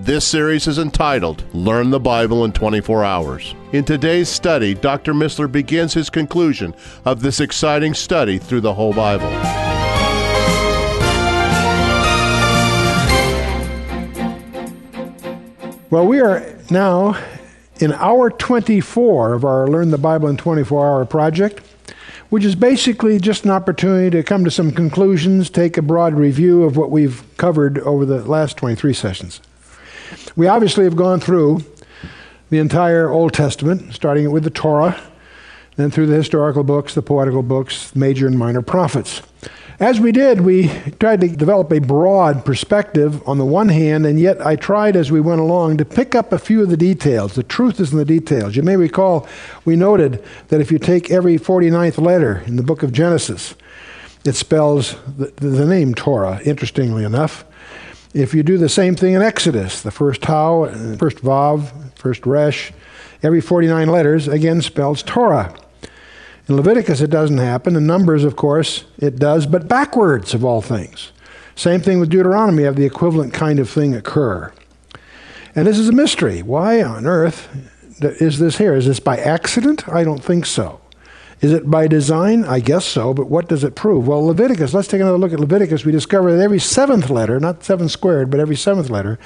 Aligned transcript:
This 0.00 0.24
series 0.24 0.68
is 0.68 0.78
entitled 0.78 1.42
Learn 1.52 1.90
the 1.90 1.98
Bible 1.98 2.44
in 2.44 2.52
24 2.52 3.04
Hours. 3.04 3.56
In 3.72 3.84
today's 3.84 4.28
study, 4.28 4.72
Dr. 4.72 5.12
Missler 5.12 5.50
begins 5.50 5.92
his 5.92 6.08
conclusion 6.08 6.72
of 7.04 7.20
this 7.20 7.40
exciting 7.40 7.94
study 7.94 8.38
through 8.38 8.60
the 8.60 8.74
whole 8.74 8.92
Bible. 8.92 9.28
Well, 15.90 16.06
we 16.06 16.20
are 16.20 16.46
now 16.70 17.20
in 17.80 17.92
hour 17.94 18.30
24 18.30 19.34
of 19.34 19.44
our 19.44 19.66
Learn 19.66 19.90
the 19.90 19.98
Bible 19.98 20.28
in 20.28 20.36
24 20.36 20.86
Hour 20.86 21.04
project, 21.06 21.60
which 22.28 22.44
is 22.44 22.54
basically 22.54 23.18
just 23.18 23.44
an 23.44 23.50
opportunity 23.50 24.10
to 24.10 24.22
come 24.22 24.44
to 24.44 24.50
some 24.52 24.70
conclusions, 24.70 25.50
take 25.50 25.76
a 25.76 25.82
broad 25.82 26.14
review 26.14 26.62
of 26.62 26.76
what 26.76 26.92
we've 26.92 27.24
covered 27.36 27.80
over 27.80 28.06
the 28.06 28.24
last 28.24 28.56
23 28.56 28.94
sessions. 28.94 29.40
We 30.36 30.46
obviously 30.46 30.84
have 30.84 30.96
gone 30.96 31.20
through 31.20 31.64
the 32.50 32.58
entire 32.58 33.10
Old 33.10 33.32
Testament, 33.32 33.94
starting 33.94 34.30
with 34.30 34.44
the 34.44 34.50
Torah, 34.50 35.00
then 35.76 35.90
through 35.90 36.06
the 36.06 36.16
historical 36.16 36.64
books, 36.64 36.94
the 36.94 37.02
poetical 37.02 37.42
books, 37.42 37.94
major 37.94 38.26
and 38.26 38.38
minor 38.38 38.62
prophets. 38.62 39.22
As 39.80 40.00
we 40.00 40.10
did, 40.10 40.40
we 40.40 40.72
tried 40.98 41.20
to 41.20 41.28
develop 41.28 41.72
a 41.72 41.78
broad 41.78 42.44
perspective 42.44 43.26
on 43.28 43.38
the 43.38 43.44
one 43.44 43.68
hand, 43.68 44.06
and 44.06 44.18
yet 44.18 44.44
I 44.44 44.56
tried 44.56 44.96
as 44.96 45.12
we 45.12 45.20
went 45.20 45.40
along 45.40 45.76
to 45.76 45.84
pick 45.84 46.16
up 46.16 46.32
a 46.32 46.38
few 46.38 46.62
of 46.62 46.68
the 46.68 46.76
details. 46.76 47.36
The 47.36 47.44
truth 47.44 47.78
is 47.78 47.92
in 47.92 47.98
the 47.98 48.04
details. 48.04 48.56
You 48.56 48.64
may 48.64 48.74
recall 48.74 49.28
we 49.64 49.76
noted 49.76 50.24
that 50.48 50.60
if 50.60 50.72
you 50.72 50.80
take 50.80 51.12
every 51.12 51.38
49th 51.38 51.98
letter 51.98 52.42
in 52.46 52.56
the 52.56 52.64
book 52.64 52.82
of 52.82 52.92
Genesis, 52.92 53.54
it 54.24 54.34
spells 54.34 54.96
the, 55.16 55.32
the 55.36 55.64
name 55.64 55.94
Torah, 55.94 56.40
interestingly 56.44 57.04
enough. 57.04 57.44
If 58.14 58.34
you 58.34 58.42
do 58.42 58.56
the 58.56 58.68
same 58.68 58.96
thing 58.96 59.14
in 59.14 59.22
Exodus, 59.22 59.82
the 59.82 59.90
first 59.90 60.22
Tau, 60.22 60.66
first 60.96 61.18
Vav, 61.18 61.70
first 61.94 62.24
Resh, 62.24 62.72
every 63.22 63.40
49 63.40 63.88
letters 63.88 64.28
again 64.28 64.62
spells 64.62 65.02
Torah. 65.02 65.54
In 66.48 66.56
Leviticus, 66.56 67.02
it 67.02 67.10
doesn't 67.10 67.38
happen. 67.38 67.76
In 67.76 67.86
Numbers, 67.86 68.24
of 68.24 68.34
course, 68.34 68.84
it 68.98 69.16
does, 69.16 69.46
but 69.46 69.68
backwards 69.68 70.32
of 70.32 70.44
all 70.44 70.62
things. 70.62 71.12
Same 71.54 71.80
thing 71.80 72.00
with 72.00 72.08
Deuteronomy, 72.08 72.62
have 72.62 72.76
the 72.76 72.86
equivalent 72.86 73.34
kind 73.34 73.58
of 73.58 73.68
thing 73.68 73.94
occur. 73.94 74.52
And 75.54 75.66
this 75.66 75.78
is 75.78 75.88
a 75.88 75.92
mystery. 75.92 76.40
Why 76.40 76.82
on 76.82 77.04
earth 77.04 77.48
is 78.00 78.38
this 78.38 78.56
here? 78.56 78.74
Is 78.74 78.86
this 78.86 79.00
by 79.00 79.18
accident? 79.18 79.86
I 79.88 80.04
don't 80.04 80.22
think 80.22 80.46
so. 80.46 80.80
Is 81.40 81.52
it 81.52 81.70
by 81.70 81.86
design? 81.86 82.44
I 82.44 82.60
guess 82.60 82.84
so, 82.84 83.14
but 83.14 83.28
what 83.28 83.48
does 83.48 83.62
it 83.62 83.74
prove? 83.74 84.08
Well, 84.08 84.24
Leviticus, 84.26 84.74
let's 84.74 84.88
take 84.88 85.00
another 85.00 85.18
look 85.18 85.32
at 85.32 85.40
Leviticus. 85.40 85.84
We 85.84 85.92
discover 85.92 86.34
that 86.36 86.42
every 86.42 86.58
seventh 86.58 87.10
letter, 87.10 87.38
not 87.38 87.62
seven 87.62 87.88
squared, 87.88 88.30
but 88.30 88.40
every 88.40 88.56
seventh 88.56 88.90
letter, 88.90 89.18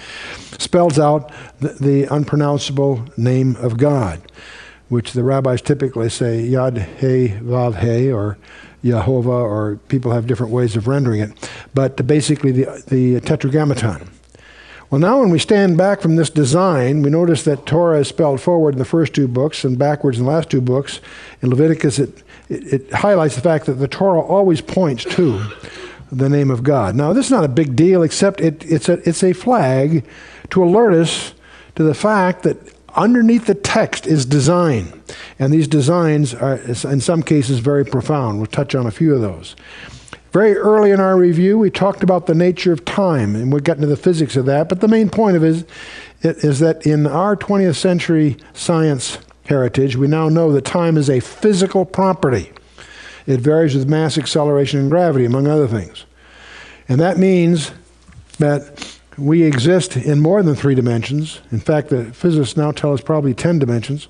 spells 0.59 0.99
out 0.99 1.33
the, 1.61 1.69
the 1.69 2.15
unpronounceable 2.15 3.07
name 3.17 3.57
of 3.57 3.79
God 3.79 4.21
which 4.93 5.13
the 5.13 5.25
rabbis 5.25 5.63
typically 5.63 6.11
say 6.11 6.47
Yad 6.47 6.77
He 6.99 7.29
Vav 7.39 7.81
He 7.81 8.13
or 8.13 8.37
Yehovah, 8.85 9.27
or 9.27 9.77
people 9.89 10.13
have 10.13 10.27
different 10.27 10.53
ways 10.53 10.77
of 10.77 10.87
rendering 10.87 11.23
it. 11.23 11.51
But 11.73 12.07
basically, 12.07 12.53
the, 12.53 12.85
the 12.89 13.21
Tetragrammaton. 13.21 14.11
Well, 14.93 15.01
now 15.01 15.21
when 15.21 15.31
we 15.31 15.39
stand 15.39 15.79
back 15.79 16.03
from 16.03 16.17
this 16.17 16.29
design, 16.29 17.01
we 17.01 17.09
notice 17.09 17.45
that 17.45 17.65
Torah 17.65 18.01
is 18.01 18.09
spelled 18.09 18.43
forward 18.43 18.75
in 18.75 18.79
the 18.79 18.85
first 18.85 19.15
two 19.15 19.27
books 19.27 19.65
and 19.65 19.79
backwards 19.79 20.19
in 20.19 20.27
the 20.27 20.31
last 20.31 20.51
two 20.51 20.61
books. 20.61 21.01
In 21.41 21.49
Leviticus, 21.49 21.99
it, 21.99 22.23
it, 22.51 22.75
it 22.75 22.93
highlights 22.93 23.35
the 23.35 23.41
fact 23.41 23.65
that 23.65 23.77
the 23.77 23.89
Torah 23.89 24.21
always 24.21 24.61
points 24.61 25.05
to 25.05 25.43
the 26.13 26.29
name 26.29 26.51
of 26.51 26.63
God. 26.63 26.95
Now, 26.95 27.15
this 27.15 27.25
is 27.25 27.31
not 27.31 27.43
a 27.43 27.49
big 27.49 27.75
deal, 27.75 28.03
except 28.03 28.43
it, 28.43 28.67
it's, 28.67 28.91
a, 28.91 29.01
it's 29.09 29.25
a 29.25 29.33
flag 29.33 30.05
to 30.51 30.63
alert 30.63 30.93
us 30.93 31.33
to 31.77 31.85
the 31.85 31.95
fact 31.95 32.43
that 32.43 32.59
underneath 32.95 33.47
the 33.47 33.55
text 33.55 34.07
is 34.07 34.27
design. 34.27 35.03
And 35.39 35.55
these 35.55 35.69
designs 35.69 36.35
are, 36.35 36.57
in 36.57 37.01
some 37.01 37.23
cases, 37.23 37.61
very 37.61 37.87
profound. 37.87 38.37
We'll 38.37 38.47
touch 38.47 38.75
on 38.75 38.87
a 38.87 38.91
few 38.91 39.15
of 39.15 39.23
those. 39.23 39.57
Very 40.33 40.57
early 40.57 40.91
in 40.91 40.99
our 40.99 41.17
review, 41.19 41.59
we 41.59 41.71
talked 41.71 42.03
about 42.03 42.25
the 42.25 42.35
nature 42.35 42.73
of 42.73 42.87
time, 42.87 43.37
and 43.37 43.53
we 43.53 43.61
got 43.61 43.77
into 43.77 43.87
the 43.87 43.99
physics 43.99 44.35
of 44.35 44.47
that. 44.47 44.67
But 44.67 44.81
the 44.81 44.89
main 44.89 45.11
point 45.11 45.37
of 45.37 45.45
it 45.45 45.49
is, 45.49 45.65
is 46.23 46.59
that 46.61 46.87
in 46.87 47.07
our 47.07 47.37
20th 47.37 47.77
century 47.77 48.39
science 48.55 49.19
heritage, 49.45 49.95
we 49.95 50.09
now 50.09 50.31
know 50.31 50.51
that 50.53 50.65
time 50.65 50.97
is 50.97 51.11
a 51.11 51.21
physical 51.21 51.85
property. 51.85 52.51
It 53.27 53.41
varies 53.41 53.77
with 53.77 53.91
mass 53.91 54.17
acceleration 54.17 54.81
and 54.81 54.91
gravity, 54.91 55.27
among 55.27 55.47
other 55.49 55.69
things. 55.69 56.07
And 56.89 56.99
that 56.99 57.19
means 57.19 57.73
that 58.39 58.99
we 59.19 59.43
exist 59.43 59.99
in 59.99 60.21
more 60.21 60.43
than 60.43 60.55
three 60.55 60.75
dimensions. 60.75 61.43
In 61.51 61.61
fact, 61.61 61.91
the 61.91 62.07
physicists 62.07 62.57
now 62.57 62.73
tell 62.73 62.95
us 62.95 63.03
probably 63.03 63.35
10 63.35 63.59
dimensions. 63.59 64.09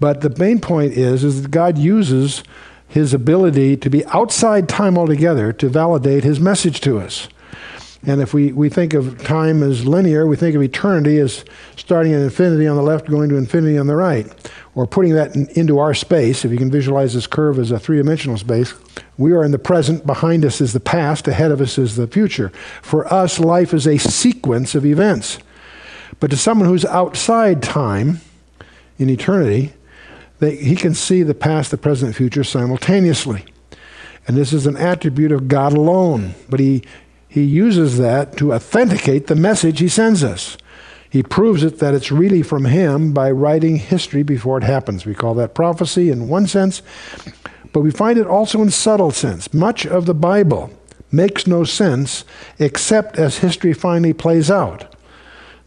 But 0.00 0.22
the 0.22 0.34
main 0.36 0.60
point 0.60 0.94
is, 0.94 1.22
is 1.22 1.42
that 1.42 1.52
God 1.52 1.78
uses 1.78 2.42
his 2.92 3.14
ability 3.14 3.76
to 3.78 3.90
be 3.90 4.04
outside 4.06 4.68
time 4.68 4.98
altogether 4.98 5.52
to 5.52 5.68
validate 5.68 6.24
his 6.24 6.38
message 6.38 6.80
to 6.82 6.98
us. 6.98 7.28
And 8.04 8.20
if 8.20 8.34
we, 8.34 8.52
we 8.52 8.68
think 8.68 8.94
of 8.94 9.22
time 9.24 9.62
as 9.62 9.86
linear, 9.86 10.26
we 10.26 10.36
think 10.36 10.54
of 10.56 10.62
eternity 10.62 11.18
as 11.18 11.44
starting 11.76 12.12
at 12.12 12.20
infinity 12.20 12.66
on 12.66 12.76
the 12.76 12.82
left, 12.82 13.08
going 13.08 13.28
to 13.30 13.36
infinity 13.36 13.78
on 13.78 13.86
the 13.86 13.96
right 13.96 14.26
or 14.74 14.86
putting 14.86 15.14
that 15.14 15.34
in, 15.34 15.48
into 15.50 15.78
our 15.78 15.94
space, 15.94 16.44
if 16.44 16.50
you 16.50 16.58
can 16.58 16.70
visualize 16.70 17.14
this 17.14 17.26
curve 17.26 17.58
as 17.58 17.70
a 17.70 17.78
three 17.78 17.98
dimensional 17.98 18.36
space, 18.36 18.74
we 19.18 19.32
are 19.32 19.44
in 19.44 19.52
the 19.52 19.58
present, 19.58 20.06
behind 20.06 20.44
us 20.44 20.60
is 20.60 20.72
the 20.72 20.80
past, 20.80 21.28
ahead 21.28 21.50
of 21.50 21.60
us 21.60 21.78
is 21.78 21.96
the 21.96 22.06
future. 22.06 22.50
For 22.82 23.10
us, 23.12 23.38
life 23.38 23.72
is 23.72 23.86
a 23.86 23.98
sequence 23.98 24.74
of 24.74 24.84
events. 24.84 25.38
But 26.20 26.30
to 26.30 26.36
someone 26.36 26.68
who's 26.68 26.84
outside 26.84 27.62
time, 27.62 28.20
in 28.98 29.10
eternity, 29.10 29.72
he 30.50 30.74
can 30.74 30.94
see 30.94 31.22
the 31.22 31.34
past, 31.34 31.70
the 31.70 31.78
present, 31.78 32.08
and 32.08 32.16
future 32.16 32.44
simultaneously. 32.44 33.44
And 34.26 34.36
this 34.36 34.52
is 34.52 34.66
an 34.66 34.76
attribute 34.76 35.32
of 35.32 35.48
God 35.48 35.72
alone. 35.72 36.34
But 36.48 36.60
he, 36.60 36.82
he 37.28 37.42
uses 37.42 37.98
that 37.98 38.36
to 38.38 38.52
authenticate 38.52 39.26
the 39.26 39.34
message 39.34 39.80
he 39.80 39.88
sends 39.88 40.22
us. 40.22 40.56
He 41.10 41.22
proves 41.22 41.62
it 41.62 41.78
that 41.78 41.94
it's 41.94 42.10
really 42.10 42.42
from 42.42 42.64
him 42.64 43.12
by 43.12 43.30
writing 43.30 43.76
history 43.76 44.22
before 44.22 44.56
it 44.56 44.64
happens. 44.64 45.04
We 45.04 45.14
call 45.14 45.34
that 45.34 45.54
prophecy 45.54 46.08
in 46.08 46.28
one 46.28 46.46
sense, 46.46 46.80
but 47.72 47.80
we 47.80 47.90
find 47.90 48.18
it 48.18 48.26
also 48.26 48.62
in 48.62 48.70
subtle 48.70 49.10
sense. 49.10 49.52
Much 49.52 49.86
of 49.86 50.06
the 50.06 50.14
Bible 50.14 50.70
makes 51.10 51.46
no 51.46 51.64
sense 51.64 52.24
except 52.58 53.18
as 53.18 53.38
history 53.38 53.74
finally 53.74 54.14
plays 54.14 54.50
out. 54.50 54.94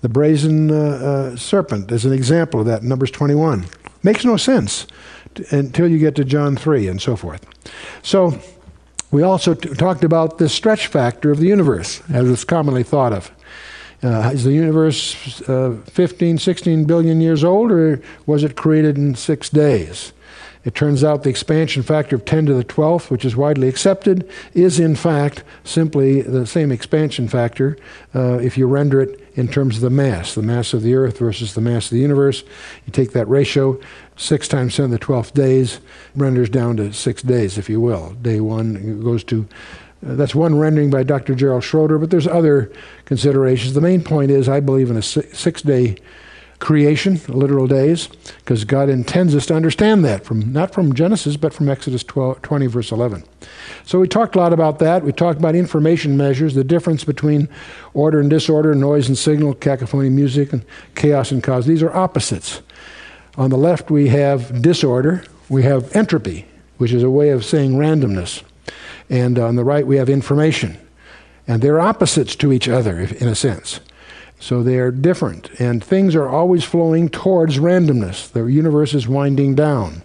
The 0.01 0.09
brazen 0.09 0.71
uh, 0.71 0.75
uh, 0.75 1.35
serpent 1.35 1.91
is 1.91 2.05
an 2.05 2.13
example 2.13 2.61
of 2.61 2.65
that, 2.65 2.81
Numbers 2.81 3.11
21. 3.11 3.65
Makes 4.05 4.23
no 4.23 4.37
sense 4.37 4.85
until 5.49 5.87
you 5.87 5.97
get 5.97 6.13
to 6.17 6.23
John 6.23 6.55
3 6.55 6.87
and 6.87 7.01
so 7.01 7.15
forth. 7.15 7.43
So, 8.03 8.39
we 9.09 9.23
also 9.23 9.55
t- 9.55 9.73
talked 9.73 10.03
about 10.03 10.37
the 10.37 10.47
stretch 10.47 10.85
factor 10.85 11.31
of 11.31 11.39
the 11.39 11.47
universe, 11.47 12.03
as 12.13 12.29
it's 12.29 12.43
commonly 12.43 12.83
thought 12.83 13.13
of. 13.13 13.31
Uh, 14.03 14.29
is 14.31 14.43
the 14.43 14.51
universe 14.51 15.41
uh, 15.49 15.75
15, 15.87 16.37
16 16.37 16.85
billion 16.85 17.19
years 17.19 17.43
old, 17.43 17.71
or 17.71 17.99
was 18.27 18.43
it 18.43 18.55
created 18.55 18.95
in 18.95 19.15
six 19.15 19.49
days? 19.49 20.13
It 20.65 20.73
turns 20.73 21.03
out 21.03 21.23
the 21.23 21.29
expansion 21.29 21.83
factor 21.83 22.15
of 22.15 22.25
10 22.25 22.47
to 22.47 22.53
the 22.55 22.63
12th, 22.63 23.11
which 23.11 23.23
is 23.23 23.35
widely 23.35 23.67
accepted, 23.67 24.27
is 24.55 24.79
in 24.79 24.95
fact 24.95 25.43
simply 25.63 26.21
the 26.21 26.47
same 26.47 26.71
expansion 26.71 27.27
factor 27.27 27.77
uh, 28.15 28.39
if 28.39 28.57
you 28.57 28.65
render 28.65 28.99
it 28.99 29.21
in 29.35 29.47
terms 29.47 29.75
of 29.75 29.81
the 29.81 29.89
mass, 29.91 30.33
the 30.33 30.41
mass 30.41 30.73
of 30.73 30.81
the 30.81 30.95
Earth 30.95 31.19
versus 31.19 31.53
the 31.53 31.61
mass 31.61 31.85
of 31.85 31.91
the 31.91 31.99
universe. 31.99 32.43
You 32.85 32.91
take 32.91 33.11
that 33.11 33.27
ratio, 33.27 33.79
6 34.17 34.47
times 34.47 34.75
10 34.75 34.89
to 34.89 34.97
the 34.97 34.99
12th 34.99 35.33
days, 35.33 35.79
renders 36.15 36.49
down 36.49 36.77
to 36.77 36.91
6 36.91 37.21
days, 37.21 37.57
if 37.59 37.69
you 37.69 37.79
will. 37.79 38.11
Day 38.21 38.39
1 38.39 39.03
goes 39.03 39.23
to 39.25 39.47
uh, 40.05 40.15
that's 40.15 40.35
one 40.35 40.57
rendering 40.57 40.89
by 40.89 41.03
Dr. 41.03 41.35
Gerald 41.35 41.63
Schroeder, 41.63 41.97
but 41.97 42.11
there's 42.11 42.27
other 42.27 42.71
considerations. 43.05 43.73
The 43.73 43.81
main 43.81 44.03
point 44.03 44.29
is 44.29 44.47
I 44.47 44.59
believe 44.59 44.91
in 44.91 44.97
a 44.97 45.01
six 45.01 45.61
day 45.61 45.97
creation, 46.59 47.19
literal 47.27 47.67
days, 47.67 48.07
because 48.37 48.63
God 48.63 48.89
intends 48.89 49.35
us 49.35 49.45
to 49.47 49.55
understand 49.55 50.05
that 50.05 50.23
from 50.23 50.53
not 50.53 50.73
from 50.73 50.93
Genesis, 50.93 51.37
but 51.37 51.53
from 51.53 51.69
Exodus 51.69 52.03
12, 52.03 52.41
20, 52.41 52.67
verse 52.67 52.91
11. 52.91 53.23
So 53.85 53.99
we 53.99 54.07
talked 54.07 54.35
a 54.35 54.39
lot 54.39 54.53
about 54.53 54.79
that. 54.79 55.03
We 55.03 55.11
talked 55.11 55.39
about 55.39 55.55
information 55.55 56.17
measures, 56.17 56.55
the 56.55 56.63
difference 56.63 57.03
between 57.03 57.49
order 57.93 58.19
and 58.19 58.29
disorder, 58.29 58.73
noise 58.73 59.07
and 59.07 59.17
signal, 59.17 59.53
cacophony, 59.55 60.09
music, 60.09 60.53
and 60.53 60.65
chaos 60.95 61.31
and 61.31 61.43
cause. 61.43 61.65
These 61.65 61.83
are 61.83 61.93
opposites. 61.95 62.61
On 63.37 63.49
the 63.49 63.57
left, 63.57 63.91
we 63.91 64.07
have 64.09 64.61
disorder. 64.61 65.23
We 65.49 65.63
have 65.63 65.95
entropy, 65.95 66.45
which 66.77 66.93
is 66.93 67.03
a 67.03 67.09
way 67.09 67.29
of 67.29 67.45
saying 67.45 67.73
randomness. 67.73 68.43
And 69.09 69.37
on 69.37 69.55
the 69.55 69.63
right, 69.63 69.85
we 69.85 69.97
have 69.97 70.09
information. 70.09 70.77
And 71.47 71.61
they're 71.61 71.79
opposites 71.79 72.35
to 72.37 72.51
each 72.51 72.67
other, 72.67 73.01
in 73.01 73.27
a 73.27 73.35
sense. 73.35 73.79
So 74.45 74.61
they 74.61 74.77
are 74.77 74.91
different, 74.91 75.49
and 75.59 75.83
things 75.83 76.13
are 76.13 76.29
always 76.29 76.63
flowing 76.63 77.09
towards 77.09 77.57
randomness. 77.57 78.31
The 78.31 78.43
universe 78.45 78.93
is 78.93 79.07
winding 79.07 79.55
down. 79.55 80.03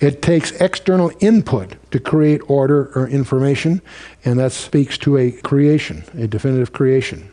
It 0.00 0.20
takes 0.20 0.50
external 0.60 1.12
input 1.20 1.76
to 1.92 2.00
create 2.00 2.40
order 2.50 2.90
or 2.96 3.06
information, 3.06 3.80
and 4.24 4.36
that 4.40 4.50
speaks 4.50 4.98
to 4.98 5.16
a 5.16 5.30
creation, 5.30 6.02
a 6.14 6.26
definitive 6.26 6.72
creation. 6.72 7.28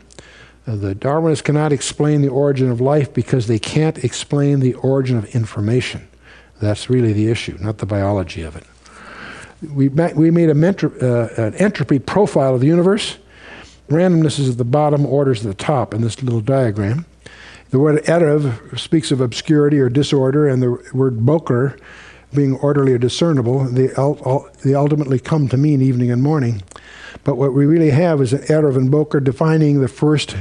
Uh, 0.68 0.76
the 0.76 0.94
Darwinists 0.94 1.42
cannot 1.42 1.72
explain 1.72 2.22
the 2.22 2.28
origin 2.28 2.70
of 2.70 2.80
life 2.80 3.12
because 3.12 3.48
they 3.48 3.58
can't 3.58 4.04
explain 4.04 4.60
the 4.60 4.74
origin 4.74 5.16
of 5.18 5.24
information. 5.34 6.06
That's 6.60 6.88
really 6.88 7.12
the 7.12 7.28
issue, 7.28 7.58
not 7.60 7.78
the 7.78 7.86
biology 7.86 8.42
of 8.42 8.54
it. 8.54 8.62
We, 9.74 9.88
we 9.88 10.30
made 10.30 10.50
a 10.50 10.54
mentro, 10.54 10.92
uh, 11.02 11.42
an 11.42 11.56
entropy 11.56 11.98
profile 11.98 12.54
of 12.54 12.60
the 12.60 12.68
universe 12.68 13.18
Randomness 13.88 14.38
is 14.38 14.50
at 14.50 14.58
the 14.58 14.64
bottom, 14.64 15.06
orders 15.06 15.46
at 15.46 15.56
the 15.56 15.62
top 15.62 15.94
in 15.94 16.00
this 16.00 16.22
little 16.22 16.40
diagram. 16.40 17.06
The 17.70 17.78
word 17.78 18.02
erev 18.04 18.78
speaks 18.78 19.10
of 19.10 19.20
obscurity 19.20 19.78
or 19.78 19.88
disorder, 19.88 20.48
and 20.48 20.62
the 20.62 20.82
word 20.92 21.24
boker 21.24 21.76
being 22.34 22.56
orderly 22.56 22.92
or 22.92 22.98
discernible, 22.98 23.64
they, 23.64 23.88
they 24.64 24.74
ultimately 24.74 25.18
come 25.18 25.48
to 25.48 25.56
mean 25.56 25.80
evening 25.80 26.10
and 26.10 26.22
morning. 26.22 26.62
But 27.24 27.36
what 27.36 27.54
we 27.54 27.66
really 27.66 27.90
have 27.90 28.20
is 28.20 28.32
an 28.32 28.40
erev 28.42 28.76
and 28.76 28.90
boker 28.90 29.20
defining 29.20 29.80
the 29.80 29.88
first 29.88 30.36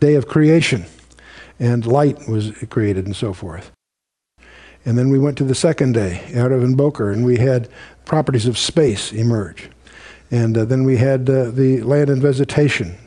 day 0.00 0.14
of 0.14 0.28
creation, 0.28 0.86
and 1.58 1.86
light 1.86 2.28
was 2.28 2.52
created 2.70 3.06
and 3.06 3.16
so 3.16 3.32
forth. 3.32 3.70
And 4.84 4.98
then 4.98 5.08
we 5.08 5.18
went 5.18 5.38
to 5.38 5.44
the 5.44 5.54
second 5.54 5.92
day, 5.92 6.22
erev 6.28 6.62
and 6.62 6.76
boker, 6.76 7.10
and 7.10 7.24
we 7.24 7.38
had 7.38 7.68
properties 8.04 8.46
of 8.46 8.58
space 8.58 9.12
emerge. 9.12 9.70
And 10.34 10.58
uh, 10.58 10.64
then 10.64 10.82
we 10.82 10.96
had 10.96 11.30
uh, 11.30 11.52
the 11.52 11.80
land 11.82 12.10
and 12.10 12.20
vegetation. 12.20 12.98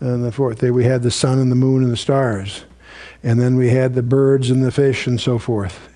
And 0.00 0.24
the 0.24 0.32
fourth 0.32 0.58
day 0.58 0.72
we 0.72 0.82
had 0.82 1.04
the 1.04 1.12
sun 1.12 1.38
and 1.38 1.48
the 1.48 1.54
moon 1.54 1.84
and 1.84 1.92
the 1.92 1.96
stars. 1.96 2.64
And 3.22 3.40
then 3.40 3.54
we 3.54 3.68
had 3.70 3.94
the 3.94 4.02
birds 4.02 4.50
and 4.50 4.64
the 4.64 4.72
fish 4.72 5.06
and 5.06 5.20
so 5.20 5.38
forth. 5.38 5.88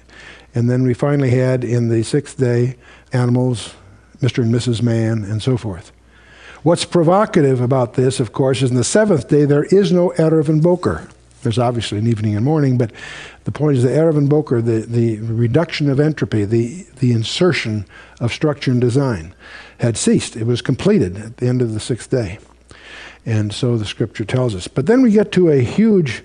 And 0.54 0.70
then 0.70 0.84
we 0.84 0.94
finally 0.94 1.30
had 1.30 1.64
in 1.64 1.88
the 1.88 2.04
sixth 2.04 2.38
day 2.38 2.76
animals, 3.12 3.74
Mr. 4.20 4.44
and 4.44 4.54
Mrs. 4.54 4.80
Man, 4.80 5.24
and 5.24 5.42
so 5.42 5.56
forth. 5.56 5.90
What's 6.62 6.84
provocative 6.84 7.60
about 7.60 7.94
this, 7.94 8.20
of 8.20 8.32
course, 8.32 8.62
is 8.62 8.70
in 8.70 8.76
the 8.76 8.84
seventh 8.84 9.26
day 9.26 9.46
there 9.46 9.64
is 9.64 9.90
no 9.90 10.10
Erev 10.18 10.48
and 10.48 10.62
Boker. 10.62 11.08
There's 11.42 11.58
obviously 11.58 11.98
an 11.98 12.06
evening 12.06 12.36
and 12.36 12.44
morning, 12.44 12.78
but 12.78 12.92
the 13.44 13.52
point 13.52 13.78
is 13.78 13.82
the 13.82 13.90
Erev 13.90 14.16
and 14.16 14.28
Boker, 14.28 14.60
the, 14.60 14.80
the 14.80 15.18
reduction 15.20 15.88
of 15.88 15.98
entropy, 15.98 16.44
the, 16.44 16.86
the 16.98 17.12
insertion 17.12 17.86
of 18.20 18.32
structure 18.32 18.70
and 18.70 18.80
design 18.80 19.34
had 19.78 19.96
ceased. 19.96 20.36
It 20.36 20.44
was 20.44 20.60
completed 20.60 21.16
at 21.16 21.38
the 21.38 21.46
end 21.46 21.62
of 21.62 21.72
the 21.72 21.80
sixth 21.80 22.10
day. 22.10 22.38
And 23.24 23.52
so 23.52 23.76
the 23.76 23.84
scripture 23.84 24.24
tells 24.24 24.54
us. 24.54 24.68
But 24.68 24.86
then 24.86 25.02
we 25.02 25.12
get 25.12 25.32
to 25.32 25.50
a 25.50 25.60
huge 25.60 26.22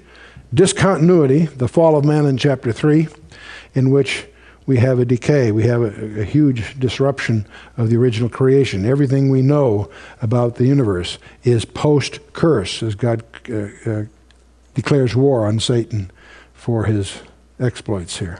discontinuity, 0.54 1.46
the 1.46 1.68
fall 1.68 1.98
of 1.98 2.06
man 2.06 2.26
in 2.26 2.38
chapter 2.38 2.72
3, 2.72 3.08
in 3.74 3.92
which 3.92 4.26
we 4.66 4.78
have 4.78 5.00
a 5.00 5.06
decay. 5.06 5.52
We 5.52 5.64
have 5.64 5.82
a, 5.82 6.22
a, 6.22 6.24
huge 6.24 6.80
disruption 6.80 7.46
of 7.78 7.90
the 7.90 7.98
original 7.98 8.30
creation. 8.30 8.86
Everything 8.86 9.30
we 9.30 9.42
know 9.42 9.90
about 10.22 10.56
the 10.56 10.66
universe 10.66 11.20
is 11.44 11.66
post 11.66 12.20
curse, 12.34 12.82
as 12.82 12.96
God 12.96 13.24
uh, 13.50 13.68
uh, 13.86 14.06
declares 14.76 15.16
war 15.16 15.48
on 15.48 15.60
Satan 15.60 16.12
for 16.54 16.86
his 16.86 17.22
exploits 17.60 18.20
here. 18.20 18.40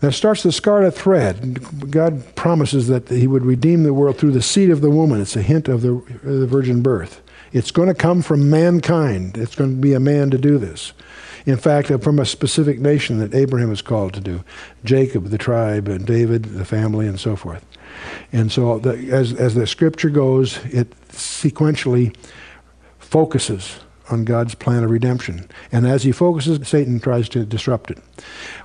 That 0.00 0.12
starts 0.12 0.42
the 0.42 0.52
scarlet 0.52 0.94
thread. 0.94 1.90
God 1.90 2.34
promises 2.34 2.88
that 2.88 3.08
He 3.08 3.26
would 3.26 3.42
redeem 3.42 3.84
the 3.84 3.94
world 3.94 4.18
through 4.18 4.32
the 4.32 4.42
seed 4.42 4.68
of 4.68 4.82
the 4.82 4.90
woman. 4.90 5.18
It's 5.18 5.34
a 5.34 5.40
hint 5.40 5.66
of 5.66 5.80
the, 5.80 5.94
the 6.22 6.46
virgin 6.46 6.82
birth. 6.82 7.22
It's 7.54 7.70
going 7.70 7.88
to 7.88 7.94
come 7.94 8.20
from 8.20 8.50
mankind. 8.50 9.38
It's 9.38 9.54
going 9.54 9.70
to 9.70 9.80
be 9.80 9.94
a 9.94 10.00
man 10.00 10.30
to 10.30 10.36
do 10.36 10.58
this. 10.58 10.92
In 11.46 11.56
fact, 11.56 11.90
uh, 11.90 11.96
from 11.96 12.18
a 12.18 12.26
specific 12.26 12.80
nation 12.80 13.18
that 13.18 13.34
Abraham 13.34 13.72
is 13.72 13.80
called 13.80 14.12
to 14.14 14.20
do 14.20 14.44
Jacob, 14.84 15.28
the 15.28 15.38
tribe, 15.38 15.88
and 15.88 16.06
David, 16.06 16.44
the 16.44 16.66
family, 16.66 17.06
and 17.06 17.18
so 17.18 17.34
forth. 17.34 17.64
And 18.30 18.52
so, 18.52 18.78
the, 18.78 19.10
as, 19.10 19.32
as 19.32 19.54
the 19.54 19.66
scripture 19.66 20.10
goes, 20.10 20.58
it 20.66 20.90
sequentially 21.08 22.14
focuses 22.98 23.78
on 24.10 24.24
God's 24.24 24.54
plan 24.54 24.84
of 24.84 24.90
redemption. 24.90 25.48
And 25.72 25.86
as 25.86 26.02
he 26.02 26.12
focuses, 26.12 26.66
Satan 26.66 27.00
tries 27.00 27.28
to 27.30 27.44
disrupt 27.44 27.90
it. 27.90 27.98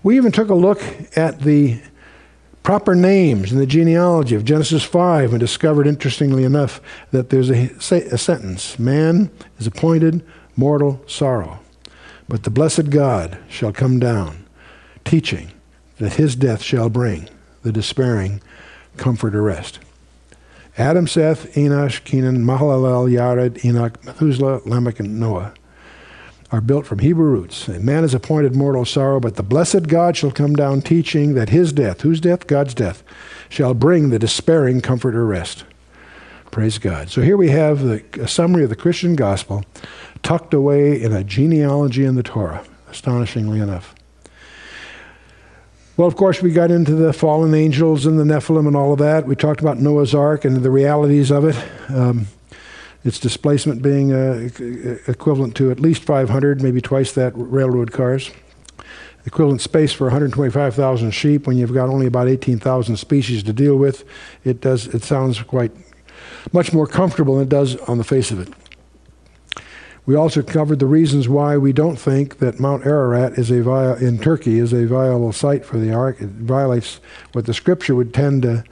We 0.04 0.18
even 0.18 0.32
took 0.32 0.50
a 0.50 0.56
look 0.56 0.82
at 1.16 1.42
the 1.42 1.82
proper 2.64 2.94
names 2.94 3.52
in 3.52 3.58
the 3.58 3.66
genealogy 3.66 4.36
of 4.36 4.46
Genesis 4.46 4.84
5 4.84 5.32
and 5.32 5.40
discovered, 5.40 5.88
interestingly 5.88 6.44
enough, 6.44 6.82
that 7.12 7.30
there's 7.30 7.50
a, 7.50 7.70
a 7.92 8.18
sentence 8.18 8.78
Man 8.78 9.32
is 9.58 9.68
appointed 9.68 10.26
mortal 10.56 11.02
sorrow, 11.08 11.60
but 12.28 12.44
the 12.44 12.50
blessed 12.50 12.90
God 12.90 13.38
shall 13.48 13.72
come 13.72 14.00
down, 14.00 14.46
teaching 15.06 15.52
that 15.98 16.14
his 16.14 16.36
death 16.36 16.62
shall 16.62 16.90
bring 16.90 17.30
the 17.64 17.72
despairing 17.72 18.42
comfort 18.98 19.36
or 19.36 19.42
rest. 19.42 19.80
Adam, 20.78 21.08
Seth, 21.08 21.54
Enosh, 21.56 22.04
Kenan, 22.04 22.44
Mahalalel, 22.46 23.12
Yared, 23.12 23.64
Enoch, 23.66 24.04
Methuselah, 24.06 24.62
Lamech, 24.66 25.00
and 25.00 25.20
Noah 25.20 25.54
are 26.52 26.62
built 26.62 26.86
from 26.86 27.00
Hebrew 27.00 27.30
roots. 27.30 27.68
And 27.68 27.84
man 27.84 28.04
is 28.04 28.14
appointed 28.14 28.56
mortal 28.56 28.86
sorrow, 28.86 29.20
but 29.20 29.36
the 29.36 29.44
blessed 29.44 29.88
God 29.88 30.18
shall 30.18 30.32
come 30.32 30.56
down 30.56 30.82
teaching 30.82 31.36
that 31.36 31.50
his 31.50 31.72
death, 31.72 32.02
whose 32.02 32.20
death? 32.20 32.48
God's 32.48 32.74
death, 32.74 33.04
shall 33.50 33.74
bring 33.74 34.10
the 34.10 34.20
despairing 34.20 34.82
comfort 34.82 35.16
or 35.16 35.26
rest. 35.26 35.66
Praise 36.52 36.80
God. 36.80 37.10
So 37.10 37.22
here 37.22 37.38
we 37.38 37.50
have 37.50 37.84
the, 37.84 38.04
a 38.20 38.28
summary 38.28 38.64
of 38.64 38.70
the 38.70 38.76
Christian 38.76 39.16
gospel 39.16 39.64
tucked 40.24 40.54
away 40.54 41.00
in 41.00 41.14
a 41.14 41.24
genealogy 41.24 42.06
in 42.06 42.16
the 42.16 42.24
Torah, 42.24 42.66
astonishingly 42.90 43.60
enough. 43.60 43.94
Well, 46.00 46.08
of 46.08 46.16
course, 46.16 46.42
we 46.42 46.52
got 46.52 46.72
into 46.72 46.96
the 46.96 47.12
fallen 47.12 47.54
angels 47.54 48.06
and 48.06 48.18
the 48.18 48.24
Nephilim 48.24 48.68
and 48.68 48.76
all 48.78 48.94
of 48.94 49.00
that. 49.00 49.26
We 49.26 49.36
talked 49.36 49.60
about 49.60 49.80
Noah's 49.80 50.16
Ark 50.16 50.46
and 50.46 50.56
the 50.56 50.72
realities 50.72 51.30
of 51.30 51.44
it. 51.44 51.58
Um, 51.90 52.28
its 53.04 53.20
displacement 53.20 53.82
being 53.82 54.14
uh, 54.14 54.48
equivalent 55.10 55.58
to 55.58 55.72
at 55.72 55.82
least 55.82 56.04
500, 56.04 56.62
maybe 56.64 56.80
twice 56.80 57.12
that 57.16 57.34
railroad 57.36 57.92
cars. 57.92 58.32
Equivalent 59.26 59.60
space 59.60 59.92
for 59.92 60.06
125,000 60.06 61.12
sheep 61.12 61.46
when 61.46 61.58
you've 61.58 61.74
got 61.74 61.90
only 61.90 62.06
about 62.06 62.30
18,000 62.30 62.96
species 62.96 63.44
to 63.44 63.52
deal 63.52 63.76
with. 63.76 64.06
It 64.46 64.62
does. 64.62 64.88
It 64.88 65.04
sounds 65.04 65.42
quite 65.42 65.74
much 66.54 66.72
more 66.72 66.88
comfortable 66.88 67.36
than 67.36 67.44
it 67.44 67.50
does 67.50 67.76
on 67.76 67.98
the 67.98 68.06
face 68.06 68.32
of 68.32 68.40
it. 68.40 68.54
We 70.10 70.16
also 70.16 70.42
covered 70.42 70.80
the 70.80 70.88
reasons 70.88 71.30
why 71.30 71.58
we 71.58 71.72
don't 71.72 71.98
think 71.98 72.40
that 72.40 72.60
Mount 72.60 72.84
Ararat 72.84 73.38
is 73.38 73.52
a 73.52 73.62
vi- 73.62 73.98
in 73.98 74.18
Turkey 74.18 74.58
is 74.58 74.74
a 74.74 74.88
viable 74.88 75.32
site 75.32 75.64
for 75.64 75.78
the 75.78 75.94
ark. 75.94 76.20
It 76.20 76.30
violates 76.30 77.00
what 77.34 77.46
the 77.46 77.54
scripture 77.54 77.94
would 77.94 78.12
tend 78.12 78.42
to 78.42 78.64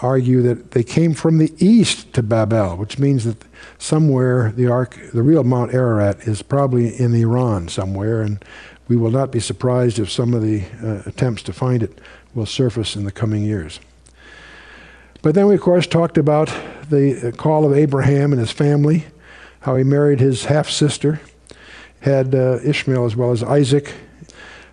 argue 0.00 0.42
that 0.42 0.72
they 0.72 0.82
came 0.82 1.14
from 1.14 1.38
the 1.38 1.54
east 1.64 2.12
to 2.14 2.22
Babel, 2.24 2.76
which 2.76 2.98
means 2.98 3.22
that 3.22 3.44
somewhere 3.78 4.50
the 4.50 4.66
ark, 4.66 4.98
the 5.14 5.22
real 5.22 5.44
Mount 5.44 5.72
Ararat, 5.72 6.26
is 6.26 6.42
probably 6.42 6.98
in 6.98 7.14
Iran 7.14 7.68
somewhere, 7.68 8.20
and 8.20 8.44
we 8.88 8.96
will 8.96 9.12
not 9.12 9.30
be 9.30 9.38
surprised 9.38 10.00
if 10.00 10.10
some 10.10 10.34
of 10.34 10.42
the 10.42 10.64
uh, 10.82 11.08
attempts 11.08 11.44
to 11.44 11.52
find 11.52 11.84
it 11.84 12.00
will 12.34 12.44
surface 12.44 12.96
in 12.96 13.04
the 13.04 13.12
coming 13.12 13.44
years. 13.44 13.78
But 15.22 15.36
then 15.36 15.46
we, 15.46 15.54
of 15.54 15.60
course, 15.60 15.86
talked 15.86 16.18
about 16.18 16.52
the 16.90 17.28
uh, 17.28 17.30
call 17.30 17.64
of 17.64 17.72
Abraham 17.72 18.32
and 18.32 18.40
his 18.40 18.50
family 18.50 19.04
how 19.62 19.76
he 19.76 19.84
married 19.84 20.20
his 20.20 20.44
half 20.44 20.68
sister, 20.68 21.20
had 22.00 22.34
uh, 22.34 22.58
Ishmael 22.64 23.04
as 23.04 23.16
well 23.16 23.30
as 23.30 23.42
Isaac, 23.42 23.92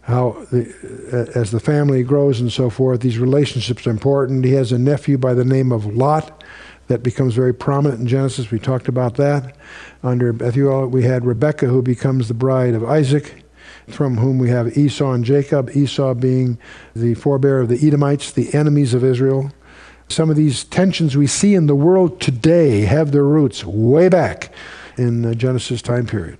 how 0.02 0.46
the, 0.52 0.68
uh, 1.14 1.40
as 1.40 1.52
the 1.52 1.60
family 1.60 2.02
grows 2.02 2.42
and 2.42 2.52
so 2.52 2.72
forth, 2.72 3.02
these 3.02 3.20
relationships 3.20 3.86
are 3.86 3.92
important. 3.92 4.44
He 4.44 4.54
has 4.54 4.72
a 4.72 4.80
nephew 4.80 5.18
by 5.20 5.36
the 5.36 5.46
name 5.46 5.72
of 5.72 5.86
Lot 5.86 6.44
that 6.88 7.04
becomes 7.04 7.36
very 7.36 7.54
prominent 7.54 8.02
in 8.02 8.08
Genesis. 8.08 8.50
We 8.50 8.58
talked 8.58 8.88
about 8.88 9.16
that. 9.18 9.56
Under 10.02 10.34
Bethuel, 10.34 10.88
we 10.88 11.04
had 11.04 11.24
Rebekah, 11.24 11.68
who 11.68 11.84
becomes 11.84 12.28
the 12.28 12.34
bride 12.34 12.74
of 12.74 12.84
Isaac, 12.84 13.44
from 13.88 14.18
whom 14.18 14.40
we 14.40 14.50
have 14.50 14.76
Esau 14.76 15.12
and 15.12 15.24
Jacob, 15.24 15.70
Esau 15.76 16.16
being 16.16 16.58
the 16.96 17.14
forebear 17.14 17.60
of 17.60 17.70
the 17.70 17.88
Edomites, 17.88 18.32
the 18.32 18.52
enemies 18.56 18.96
of 18.96 19.04
Israel. 19.04 19.52
Some 20.08 20.32
of 20.32 20.36
these 20.36 20.64
tensions 20.64 21.16
we 21.16 21.28
see 21.28 21.54
in 21.54 21.68
the 21.68 21.76
world 21.76 22.20
today 22.20 22.82
have 22.82 23.12
their 23.12 23.24
roots 23.24 23.64
way 23.64 24.10
back 24.10 24.52
in 25.00 25.22
the 25.22 25.34
Genesis 25.34 25.82
time 25.82 26.06
period. 26.06 26.38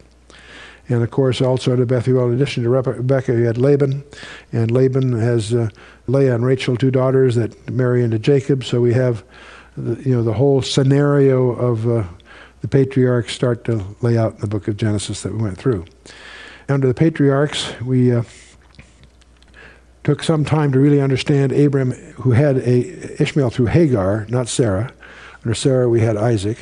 And 0.90 1.04
of 1.04 1.12
course, 1.12 1.40
also 1.40 1.76
to 1.76 1.86
Bethuel, 1.86 2.28
in 2.28 2.34
addition 2.34 2.64
to 2.64 2.70
Rebecca, 2.70 3.34
you 3.34 3.46
had 3.46 3.58
Laban. 3.58 4.04
And 4.52 4.72
Laban 4.72 5.14
has 5.20 5.54
uh, 5.54 5.70
Leah 6.08 6.36
and 6.36 6.46
Rachel, 6.46 6.76
two 6.76 6.92
daughters 6.92 7.36
that 7.36 7.70
marry 7.70 8.04
into 8.04 8.18
Jacob. 8.18 8.64
So 8.64 8.82
we 8.82 8.94
have, 8.94 9.24
the, 9.78 10.02
you 10.04 10.16
know, 10.16 10.24
the 10.24 10.34
whole 10.34 10.64
scenario 10.64 11.52
of 11.52 11.88
uh, 11.88 12.04
the 12.62 12.68
patriarchs 12.68 13.34
start 13.34 13.64
to 13.66 13.86
lay 14.02 14.18
out 14.18 14.34
in 14.34 14.40
the 14.42 14.48
book 14.48 14.68
of 14.68 14.78
Genesis 14.78 15.22
that 15.22 15.32
we 15.32 15.42
went 15.42 15.58
through. 15.58 15.86
Under 16.68 16.88
the 16.88 16.94
patriarchs, 16.96 17.80
we 17.82 18.12
uh, 18.12 18.24
took 20.04 20.24
some 20.24 20.44
time 20.44 20.72
to 20.72 20.80
really 20.80 21.02
understand 21.02 21.52
Abram, 21.52 21.92
who 22.24 22.32
had 22.32 22.58
a 22.58 23.22
Ishmael 23.22 23.52
through 23.52 23.68
Hagar, 23.68 24.26
not 24.30 24.48
Sarah. 24.48 24.92
Under 25.46 25.54
Sarah, 25.54 25.88
we 25.88 26.02
had 26.02 26.18
Isaac 26.18 26.58